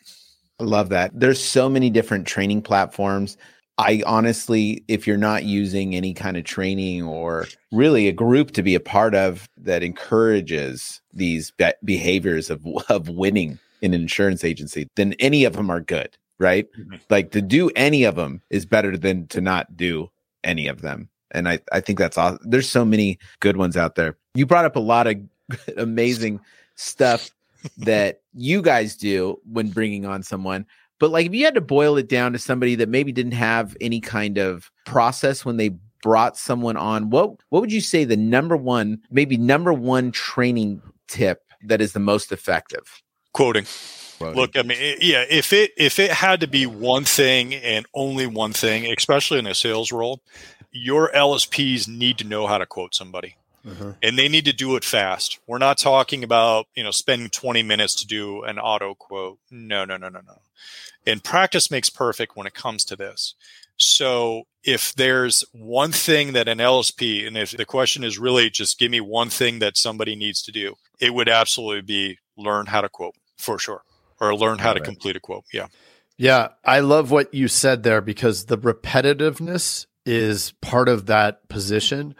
I 0.59 0.63
love 0.63 0.89
that. 0.89 1.11
There's 1.13 1.43
so 1.43 1.67
many 1.67 1.89
different 1.89 2.27
training 2.27 2.61
platforms. 2.61 3.35
I 3.81 4.03
honestly, 4.05 4.83
if 4.87 5.07
you're 5.07 5.17
not 5.17 5.43
using 5.43 5.95
any 5.95 6.13
kind 6.13 6.37
of 6.37 6.43
training 6.43 7.01
or 7.03 7.47
really 7.71 8.07
a 8.07 8.11
group 8.11 8.51
to 8.51 8.61
be 8.63 8.75
a 8.75 8.79
part 8.79 9.15
of 9.15 9.49
that 9.57 9.81
encourages 9.81 11.01
these 11.13 11.51
be- 11.51 11.73
behaviors 11.83 12.49
of 12.49 12.65
of 12.89 13.09
winning 13.09 13.59
in 13.81 13.93
an 13.93 14.01
insurance 14.01 14.43
agency, 14.43 14.87
then 14.95 15.13
any 15.19 15.43
of 15.43 15.53
them 15.53 15.69
are 15.71 15.81
good, 15.81 16.15
right? 16.39 16.67
Mhm. 16.79 17.01
Like 17.09 17.31
to 17.31 17.41
do 17.41 17.71
any 17.75 18.03
of 18.03 18.15
them 18.15 18.41
is 18.51 18.65
better 18.65 18.95
than 18.97 19.27
to 19.27 19.41
not 19.41 19.75
do 19.75 20.09
any 20.43 20.67
of 20.67 20.81
them. 20.81 21.09
And 21.31 21.49
I, 21.49 21.59
I 21.71 21.79
think 21.79 21.97
that's 21.97 22.17
awesome. 22.17 22.39
There's 22.43 22.69
so 22.69 22.85
many 22.85 23.17
good 23.39 23.57
ones 23.57 23.75
out 23.77 23.95
there. 23.95 24.15
You 24.35 24.45
brought 24.45 24.65
up 24.65 24.75
a 24.75 24.79
lot 24.79 25.07
of 25.07 25.17
amazing 25.77 26.39
stuff 26.75 27.31
that 27.77 28.21
you 28.33 28.61
guys 28.61 28.95
do 28.95 29.39
when 29.51 29.69
bringing 29.69 30.05
on 30.05 30.23
someone. 30.23 30.65
But 31.01 31.09
like 31.09 31.25
if 31.25 31.33
you 31.33 31.43
had 31.45 31.55
to 31.55 31.61
boil 31.61 31.97
it 31.97 32.07
down 32.07 32.31
to 32.33 32.39
somebody 32.39 32.75
that 32.75 32.87
maybe 32.87 33.11
didn't 33.11 33.31
have 33.31 33.75
any 33.81 33.99
kind 33.99 34.37
of 34.37 34.69
process 34.85 35.43
when 35.43 35.57
they 35.57 35.71
brought 36.03 36.37
someone 36.37 36.77
on, 36.77 37.09
what 37.09 37.31
what 37.49 37.59
would 37.61 37.71
you 37.73 37.81
say 37.81 38.03
the 38.03 38.15
number 38.15 38.55
one, 38.55 39.01
maybe 39.09 39.35
number 39.35 39.73
one 39.73 40.11
training 40.11 40.79
tip 41.07 41.41
that 41.63 41.81
is 41.81 41.93
the 41.93 41.99
most 41.99 42.31
effective? 42.31 43.01
Quoting. 43.33 43.65
Look, 44.35 44.55
I 44.55 44.61
mean, 44.61 44.77
i- 44.77 44.97
yeah, 45.01 45.25
if 45.27 45.51
it 45.51 45.71
if 45.75 45.97
it 45.97 46.11
had 46.11 46.39
to 46.41 46.47
be 46.47 46.67
one 46.67 47.03
thing 47.03 47.55
and 47.55 47.87
only 47.95 48.27
one 48.27 48.53
thing, 48.53 48.85
especially 48.95 49.39
in 49.39 49.47
a 49.47 49.55
sales 49.55 49.91
role, 49.91 50.21
your 50.71 51.11
LSPs 51.15 51.87
need 51.87 52.19
to 52.19 52.27
know 52.27 52.45
how 52.45 52.59
to 52.59 52.67
quote 52.67 52.93
somebody. 52.93 53.37
Mhm. 53.65 53.97
and 54.01 54.17
they 54.17 54.27
need 54.27 54.45
to 54.45 54.53
do 54.53 54.75
it 54.75 54.83
fast. 54.83 55.39
We're 55.47 55.57
not 55.57 55.77
talking 55.77 56.23
about, 56.23 56.67
you 56.75 56.83
know, 56.83 56.91
spending 56.91 57.29
20 57.29 57.63
minutes 57.63 57.95
to 58.01 58.07
do 58.07 58.43
an 58.43 58.57
auto 58.57 58.95
quote. 58.95 59.39
No, 59.49 59.85
no, 59.85 59.97
no, 59.97 60.09
no, 60.09 60.21
no. 60.25 60.41
And 61.05 61.23
practice 61.23 61.69
makes 61.71 61.89
perfect 61.89 62.35
when 62.35 62.47
it 62.47 62.53
comes 62.53 62.83
to 62.85 62.95
this. 62.95 63.35
So 63.77 64.43
if 64.63 64.93
there's 64.93 65.43
one 65.53 65.91
thing 65.91 66.33
that 66.33 66.47
an 66.47 66.59
LSP, 66.59 67.25
and 67.25 67.35
if 67.35 67.51
the 67.51 67.65
question 67.65 68.03
is 68.03 68.19
really 68.19 68.49
just 68.49 68.77
give 68.77 68.91
me 68.91 69.01
one 69.01 69.29
thing 69.29 69.59
that 69.59 69.77
somebody 69.77 70.15
needs 70.15 70.41
to 70.43 70.51
do, 70.51 70.75
it 70.99 71.13
would 71.13 71.27
absolutely 71.29 71.81
be 71.81 72.17
learn 72.37 72.67
how 72.67 72.81
to 72.81 72.89
quote 72.89 73.15
for 73.37 73.57
sure, 73.57 73.83
or 74.19 74.35
learn 74.35 74.59
how 74.59 74.73
to 74.73 74.79
it. 74.81 74.85
complete 74.85 75.15
a 75.15 75.19
quote. 75.19 75.45
Yeah. 75.51 75.67
Yeah, 76.17 76.49
I 76.63 76.81
love 76.81 77.09
what 77.09 77.33
you 77.33 77.47
said 77.47 77.81
there 77.81 78.01
because 78.01 78.45
the 78.45 78.57
repetitiveness 78.57 79.87
is 80.05 80.53
part 80.61 80.87
of 80.87 81.07
that 81.07 81.47
position. 81.49 82.13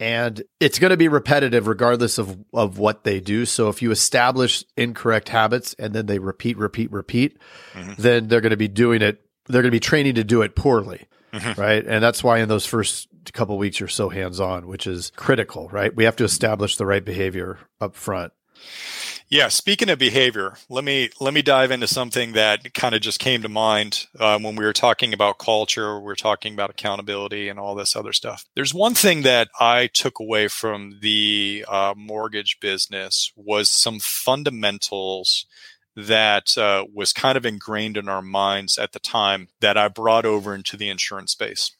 And 0.00 0.42
it's 0.58 0.78
going 0.78 0.90
to 0.90 0.96
be 0.96 1.08
repetitive 1.08 1.66
regardless 1.66 2.16
of, 2.18 2.36
of 2.54 2.78
what 2.78 3.04
they 3.04 3.20
do. 3.20 3.44
So 3.44 3.68
if 3.68 3.82
you 3.82 3.90
establish 3.90 4.64
incorrect 4.76 5.28
habits 5.28 5.74
and 5.78 5.92
then 5.94 6.06
they 6.06 6.18
repeat, 6.18 6.56
repeat, 6.56 6.90
repeat, 6.90 7.38
Mhm. 7.74 7.96
then 7.96 8.28
they're 8.28 8.40
going 8.40 8.50
to 8.50 8.56
be 8.56 8.66
doing 8.68 9.02
it. 9.02 9.20
They're 9.46 9.62
going 9.62 9.70
to 9.70 9.76
be 9.76 9.78
training 9.80 10.14
to 10.14 10.24
do 10.24 10.40
it 10.42 10.56
poorly. 10.56 11.06
Mhm. 11.34 11.56
Right. 11.58 11.84
And 11.86 12.02
that's 12.02 12.24
why 12.24 12.38
in 12.38 12.48
those 12.48 12.66
first 12.66 13.08
couple 13.34 13.56
weeks, 13.58 13.78
you're 13.78 13.88
so 13.88 14.08
hands 14.08 14.40
on, 14.40 14.66
which 14.66 14.86
is 14.86 15.12
critical, 15.16 15.68
right? 15.68 15.94
We 15.94 16.04
have 16.04 16.16
to 16.16 16.24
establish 16.24 16.76
the 16.76 16.86
right 16.86 17.04
behavior 17.04 17.58
up 17.80 17.94
front. 17.94 18.32
Yeah, 19.28 19.46
speaking 19.46 19.88
of 19.90 20.00
behavior, 20.00 20.54
let 20.68 20.82
me 20.82 21.10
let 21.20 21.32
me 21.32 21.40
dive 21.40 21.70
into 21.70 21.86
something 21.86 22.32
that 22.32 22.74
kind 22.74 22.96
of 22.96 23.00
just 23.00 23.20
came 23.20 23.42
to 23.42 23.48
mind 23.48 24.06
um, 24.18 24.42
when 24.42 24.56
we 24.56 24.64
were 24.64 24.72
talking 24.72 25.14
about 25.14 25.38
culture. 25.38 26.00
We're 26.00 26.16
talking 26.16 26.52
about 26.52 26.70
accountability 26.70 27.48
and 27.48 27.58
all 27.58 27.76
this 27.76 27.94
other 27.94 28.12
stuff. 28.12 28.44
There's 28.56 28.74
one 28.74 28.94
thing 28.94 29.22
that 29.22 29.48
I 29.60 29.86
took 29.86 30.18
away 30.18 30.48
from 30.48 30.98
the 31.00 31.64
uh, 31.68 31.94
mortgage 31.96 32.58
business 32.60 33.32
was 33.36 33.70
some 33.70 34.00
fundamentals 34.00 35.46
that 35.94 36.56
uh, 36.58 36.84
was 36.92 37.12
kind 37.12 37.36
of 37.36 37.46
ingrained 37.46 37.96
in 37.96 38.08
our 38.08 38.22
minds 38.22 38.78
at 38.78 38.92
the 38.92 39.00
time 39.00 39.48
that 39.60 39.76
I 39.76 39.88
brought 39.88 40.24
over 40.24 40.54
into 40.54 40.76
the 40.76 40.88
insurance 40.88 41.32
space. 41.32 41.70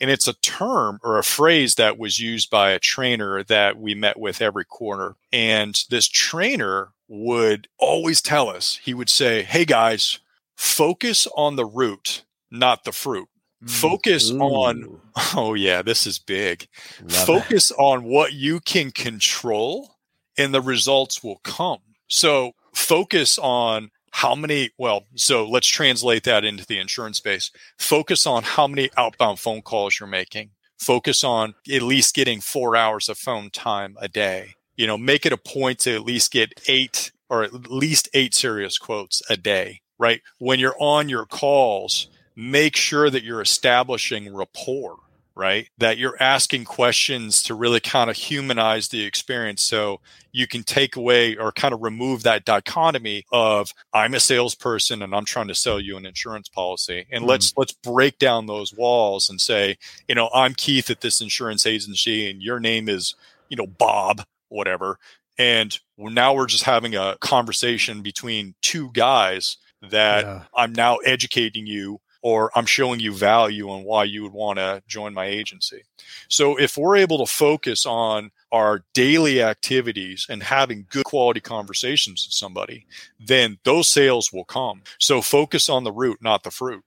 And 0.00 0.10
it's 0.10 0.28
a 0.28 0.34
term 0.34 0.98
or 1.02 1.18
a 1.18 1.24
phrase 1.24 1.76
that 1.76 1.98
was 1.98 2.20
used 2.20 2.50
by 2.50 2.70
a 2.70 2.78
trainer 2.78 3.42
that 3.44 3.78
we 3.78 3.94
met 3.94 4.18
with 4.18 4.42
every 4.42 4.64
quarter. 4.64 5.16
And 5.32 5.80
this 5.88 6.08
trainer 6.08 6.92
would 7.08 7.68
always 7.78 8.20
tell 8.20 8.48
us, 8.48 8.80
he 8.82 8.92
would 8.94 9.08
say, 9.08 9.42
Hey 9.42 9.64
guys, 9.64 10.18
focus 10.56 11.26
on 11.36 11.56
the 11.56 11.66
root, 11.66 12.24
not 12.50 12.84
the 12.84 12.92
fruit. 12.92 13.28
Mm. 13.64 13.70
Focus 13.70 14.30
Ooh. 14.30 14.40
on, 14.40 15.00
oh 15.34 15.54
yeah, 15.54 15.82
this 15.82 16.06
is 16.06 16.18
big. 16.18 16.68
Love 17.02 17.26
Focus 17.26 17.70
it. 17.70 17.76
on 17.78 18.04
what 18.04 18.32
you 18.32 18.60
can 18.60 18.90
control 18.90 19.96
and 20.36 20.52
the 20.52 20.60
results 20.60 21.22
will 21.22 21.40
come. 21.42 21.78
So 22.08 22.52
focus 22.74 23.38
on 23.38 23.90
how 24.16 24.34
many 24.34 24.70
well 24.78 25.04
so 25.14 25.46
let's 25.46 25.66
translate 25.66 26.22
that 26.24 26.42
into 26.42 26.64
the 26.64 26.78
insurance 26.78 27.18
space. 27.18 27.50
Focus 27.78 28.26
on 28.26 28.42
how 28.42 28.66
many 28.66 28.88
outbound 28.96 29.38
phone 29.38 29.60
calls 29.60 30.00
you're 30.00 30.08
making. 30.08 30.50
Focus 30.78 31.22
on 31.22 31.54
at 31.70 31.82
least 31.82 32.14
getting 32.14 32.40
four 32.40 32.76
hours 32.76 33.10
of 33.10 33.18
phone 33.18 33.50
time 33.50 33.94
a 34.00 34.08
day. 34.08 34.54
You 34.76 34.86
know 34.86 34.96
make 34.96 35.26
it 35.26 35.34
a 35.34 35.36
point 35.36 35.80
to 35.80 35.94
at 35.94 36.04
least 36.04 36.32
get 36.32 36.58
eight 36.66 37.12
or 37.28 37.42
at 37.42 37.70
least 37.70 38.08
eight 38.14 38.34
serious 38.34 38.78
quotes 38.78 39.20
a 39.28 39.36
day 39.36 39.80
right? 39.98 40.22
When 40.38 40.58
you're 40.60 40.76
on 40.80 41.10
your 41.10 41.26
calls 41.26 42.08
make 42.34 42.76
sure 42.76 43.10
that 43.10 43.22
you're 43.22 43.42
establishing 43.42 44.34
rapport 44.34 44.96
right? 45.36 45.68
That 45.76 45.98
you're 45.98 46.16
asking 46.18 46.64
questions 46.64 47.42
to 47.42 47.54
really 47.54 47.78
kind 47.78 48.08
of 48.08 48.16
humanize 48.16 48.88
the 48.88 49.04
experience 49.04 49.62
so 49.62 50.00
you 50.32 50.46
can 50.46 50.62
take 50.62 50.96
away 50.96 51.36
or 51.36 51.52
kind 51.52 51.74
of 51.74 51.82
remove 51.82 52.22
that 52.22 52.46
dichotomy 52.46 53.24
of 53.30 53.70
I'm 53.92 54.14
a 54.14 54.20
salesperson 54.20 55.02
and 55.02 55.14
I'm 55.14 55.26
trying 55.26 55.48
to 55.48 55.54
sell 55.54 55.78
you 55.78 55.98
an 55.98 56.06
insurance 56.06 56.48
policy. 56.48 57.06
And 57.12 57.24
mm. 57.24 57.28
let's 57.28 57.52
let's 57.56 57.72
break 57.72 58.18
down 58.18 58.46
those 58.46 58.72
walls 58.72 59.28
and 59.28 59.38
say, 59.38 59.76
you 60.08 60.14
know, 60.14 60.30
I'm 60.34 60.54
Keith 60.54 60.88
at 60.88 61.02
this 61.02 61.20
insurance 61.20 61.66
agency 61.66 62.30
and 62.30 62.42
your 62.42 62.58
name 62.58 62.88
is, 62.88 63.14
you 63.50 63.58
know, 63.58 63.66
Bob, 63.66 64.24
whatever. 64.48 64.98
And 65.38 65.78
now 65.98 66.32
we're 66.34 66.46
just 66.46 66.64
having 66.64 66.94
a 66.94 67.18
conversation 67.20 68.00
between 68.00 68.54
two 68.62 68.90
guys 68.92 69.58
that 69.90 70.24
yeah. 70.24 70.42
I'm 70.54 70.72
now 70.72 70.96
educating 70.96 71.66
you 71.66 72.00
or 72.26 72.50
I'm 72.56 72.66
showing 72.66 72.98
you 72.98 73.12
value 73.12 73.70
on 73.70 73.84
why 73.84 74.02
you 74.02 74.24
would 74.24 74.32
want 74.32 74.58
to 74.58 74.82
join 74.88 75.14
my 75.14 75.26
agency. 75.26 75.84
So 76.28 76.56
if 76.56 76.76
we're 76.76 76.96
able 76.96 77.24
to 77.24 77.32
focus 77.32 77.86
on 77.86 78.32
our 78.50 78.82
daily 78.94 79.40
activities 79.40 80.26
and 80.28 80.42
having 80.42 80.88
good 80.90 81.04
quality 81.04 81.38
conversations 81.38 82.26
with 82.26 82.34
somebody, 82.34 82.84
then 83.20 83.58
those 83.62 83.88
sales 83.88 84.32
will 84.32 84.44
come. 84.44 84.82
So 84.98 85.22
focus 85.22 85.68
on 85.68 85.84
the 85.84 85.92
root, 85.92 86.18
not 86.20 86.42
the 86.42 86.50
fruit. 86.50 86.82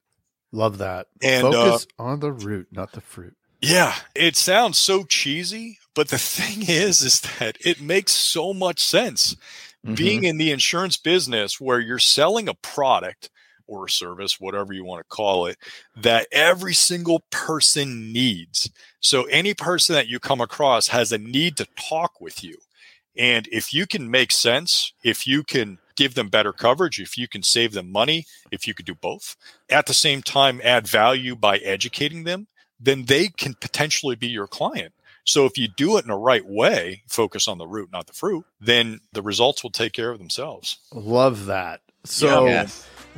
Love 0.52 0.78
that. 0.80 1.08
And 1.24 1.44
focus 1.44 1.88
uh, 1.98 2.04
on 2.04 2.20
the 2.20 2.34
root, 2.34 2.68
not 2.74 2.92
the 2.92 3.00
fruit. 3.00 3.38
Yeah, 3.62 3.96
it 4.14 4.36
sounds 4.36 4.78
so 4.78 5.06
cheesy, 5.06 5.80
but 5.96 6.10
the 6.10 6.18
thing 6.20 6.64
is, 6.68 7.02
is 7.02 7.22
that 7.40 7.58
it 7.62 7.80
makes 7.80 8.12
so 8.12 8.54
much 8.54 8.84
sense. 8.84 9.38
Mm-hmm. 9.86 9.94
Being 9.94 10.24
in 10.26 10.38
the 10.38 10.52
insurance 10.52 10.98
business 10.98 11.62
where 11.62 11.80
you're 11.80 11.98
selling 11.98 12.50
a 12.50 12.54
product 12.56 13.30
or 13.70 13.88
service, 13.88 14.40
whatever 14.40 14.74
you 14.74 14.84
want 14.84 15.00
to 15.00 15.16
call 15.16 15.46
it, 15.46 15.58
that 15.96 16.28
every 16.32 16.74
single 16.74 17.24
person 17.30 18.12
needs. 18.12 18.70
So 19.00 19.24
any 19.26 19.54
person 19.54 19.94
that 19.96 20.08
you 20.08 20.20
come 20.20 20.42
across 20.42 20.88
has 20.88 21.12
a 21.12 21.18
need 21.18 21.56
to 21.58 21.68
talk 21.78 22.20
with 22.20 22.44
you. 22.44 22.58
And 23.16 23.48
if 23.52 23.74
you 23.74 23.86
can 23.86 24.10
make 24.10 24.32
sense, 24.32 24.94
if 25.04 25.28
you 25.28 25.44
can 25.44 25.78
give 25.96 26.16
them 26.16 26.30
better 26.30 26.54
coverage, 26.54 27.00
if 27.00 27.18
you 27.18 27.28
can 27.28 27.44
save 27.44 27.74
them 27.74 27.92
money, 27.92 28.26
if 28.52 28.68
you 28.68 28.74
could 28.74 28.86
do 28.86 28.96
both, 28.96 29.36
at 29.70 29.86
the 29.86 29.94
same 29.94 30.22
time 30.22 30.62
add 30.64 30.88
value 30.88 31.36
by 31.36 31.58
educating 31.58 32.24
them, 32.24 32.48
then 32.80 33.06
they 33.06 33.28
can 33.28 33.54
potentially 33.54 34.16
be 34.16 34.28
your 34.28 34.48
client. 34.48 34.94
So 35.26 35.46
if 35.46 35.58
you 35.58 35.68
do 35.68 35.98
it 35.98 36.06
in 36.06 36.08
the 36.08 36.16
right 36.16 36.46
way, 36.46 37.04
focus 37.08 37.48
on 37.48 37.58
the 37.58 37.68
root, 37.68 37.90
not 37.92 38.08
the 38.08 38.14
fruit, 38.14 38.46
then 38.60 39.02
the 39.12 39.22
results 39.22 39.62
will 39.62 39.70
take 39.70 39.94
care 39.94 40.12
of 40.12 40.18
themselves. 40.18 40.80
Love 40.94 41.46
that. 41.46 41.82
So 42.06 42.48
yeah, 42.48 42.68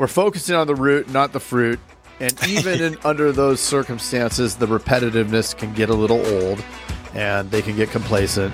we're 0.02 0.08
focusing 0.08 0.56
on 0.56 0.66
the 0.66 0.74
root, 0.74 1.08
not 1.12 1.32
the 1.32 1.40
fruit. 1.40 1.80
And 2.20 2.34
even 2.48 2.82
in, 2.82 2.98
under 3.04 3.32
those 3.32 3.60
circumstances, 3.60 4.56
the 4.56 4.66
repetitiveness 4.66 5.56
can 5.56 5.76
get 5.76 5.92
a 5.92 5.94
little 5.94 6.26
old 6.26 6.66
and 7.14 7.52
they 7.52 7.62
can 7.62 7.76
get 7.76 7.92
complacent. 7.92 8.52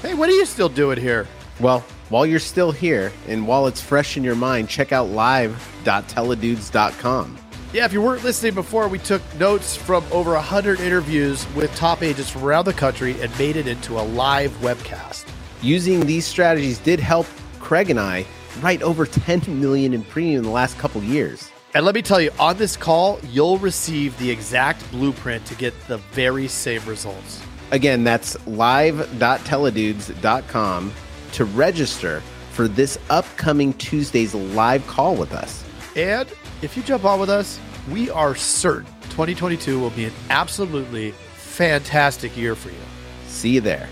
Hey, 0.00 0.14
what 0.14 0.30
are 0.30 0.32
you 0.32 0.46
still 0.46 0.70
doing 0.70 0.98
here? 0.98 1.28
Well, 1.60 1.80
while 2.08 2.24
you're 2.24 2.38
still 2.38 2.72
here 2.72 3.12
and 3.28 3.46
while 3.46 3.66
it's 3.66 3.82
fresh 3.82 4.16
in 4.16 4.24
your 4.24 4.36
mind, 4.36 4.70
check 4.70 4.90
out 4.90 5.10
live.teledudes.com. 5.10 7.38
Yeah, 7.74 7.84
if 7.84 7.92
you 7.92 8.00
weren't 8.00 8.24
listening 8.24 8.54
before, 8.54 8.88
we 8.88 9.00
took 9.00 9.20
notes 9.38 9.76
from 9.76 10.02
over 10.12 10.32
100 10.32 10.80
interviews 10.80 11.46
with 11.54 11.76
top 11.76 12.02
agents 12.02 12.30
from 12.30 12.42
around 12.42 12.64
the 12.64 12.72
country 12.72 13.20
and 13.20 13.38
made 13.38 13.56
it 13.56 13.66
into 13.66 13.98
a 13.98 14.00
live 14.00 14.52
webcast. 14.62 15.26
Using 15.60 16.06
these 16.06 16.24
strategies 16.24 16.78
did 16.78 17.00
help 17.00 17.26
Craig 17.60 17.90
and 17.90 18.00
I 18.00 18.24
write 18.60 18.82
over 18.82 19.06
10 19.24 19.60
million 19.60 19.94
in 19.94 20.02
premium 20.04 20.38
in 20.38 20.44
the 20.44 20.50
last 20.50 20.78
couple 20.78 21.02
years. 21.02 21.50
And 21.74 21.84
let 21.84 21.94
me 21.94 22.02
tell 22.02 22.20
you, 22.20 22.30
on 22.38 22.56
this 22.56 22.76
call, 22.76 23.18
you'll 23.30 23.58
receive 23.58 24.16
the 24.18 24.30
exact 24.30 24.88
blueprint 24.92 25.44
to 25.46 25.56
get 25.56 25.74
the 25.88 25.98
very 26.12 26.46
same 26.46 26.84
results. 26.84 27.42
Again, 27.72 28.04
that's 28.04 28.36
live.teledudes.com 28.46 30.92
to 31.32 31.44
register 31.44 32.22
for 32.52 32.68
this 32.68 32.96
upcoming 33.10 33.72
Tuesday's 33.74 34.34
live 34.34 34.86
call 34.86 35.16
with 35.16 35.32
us. 35.32 35.64
And 35.96 36.32
if 36.62 36.76
you 36.76 36.84
jump 36.84 37.04
on 37.04 37.18
with 37.18 37.30
us, 37.30 37.58
we 37.90 38.08
are 38.10 38.36
certain 38.36 38.94
2022 39.14 39.78
will 39.78 39.90
be 39.90 40.06
an 40.06 40.12
absolutely 40.28 41.12
fantastic 41.34 42.36
year 42.36 42.56
for 42.56 42.70
you. 42.70 42.74
See 43.26 43.50
you 43.50 43.60
there. 43.60 43.88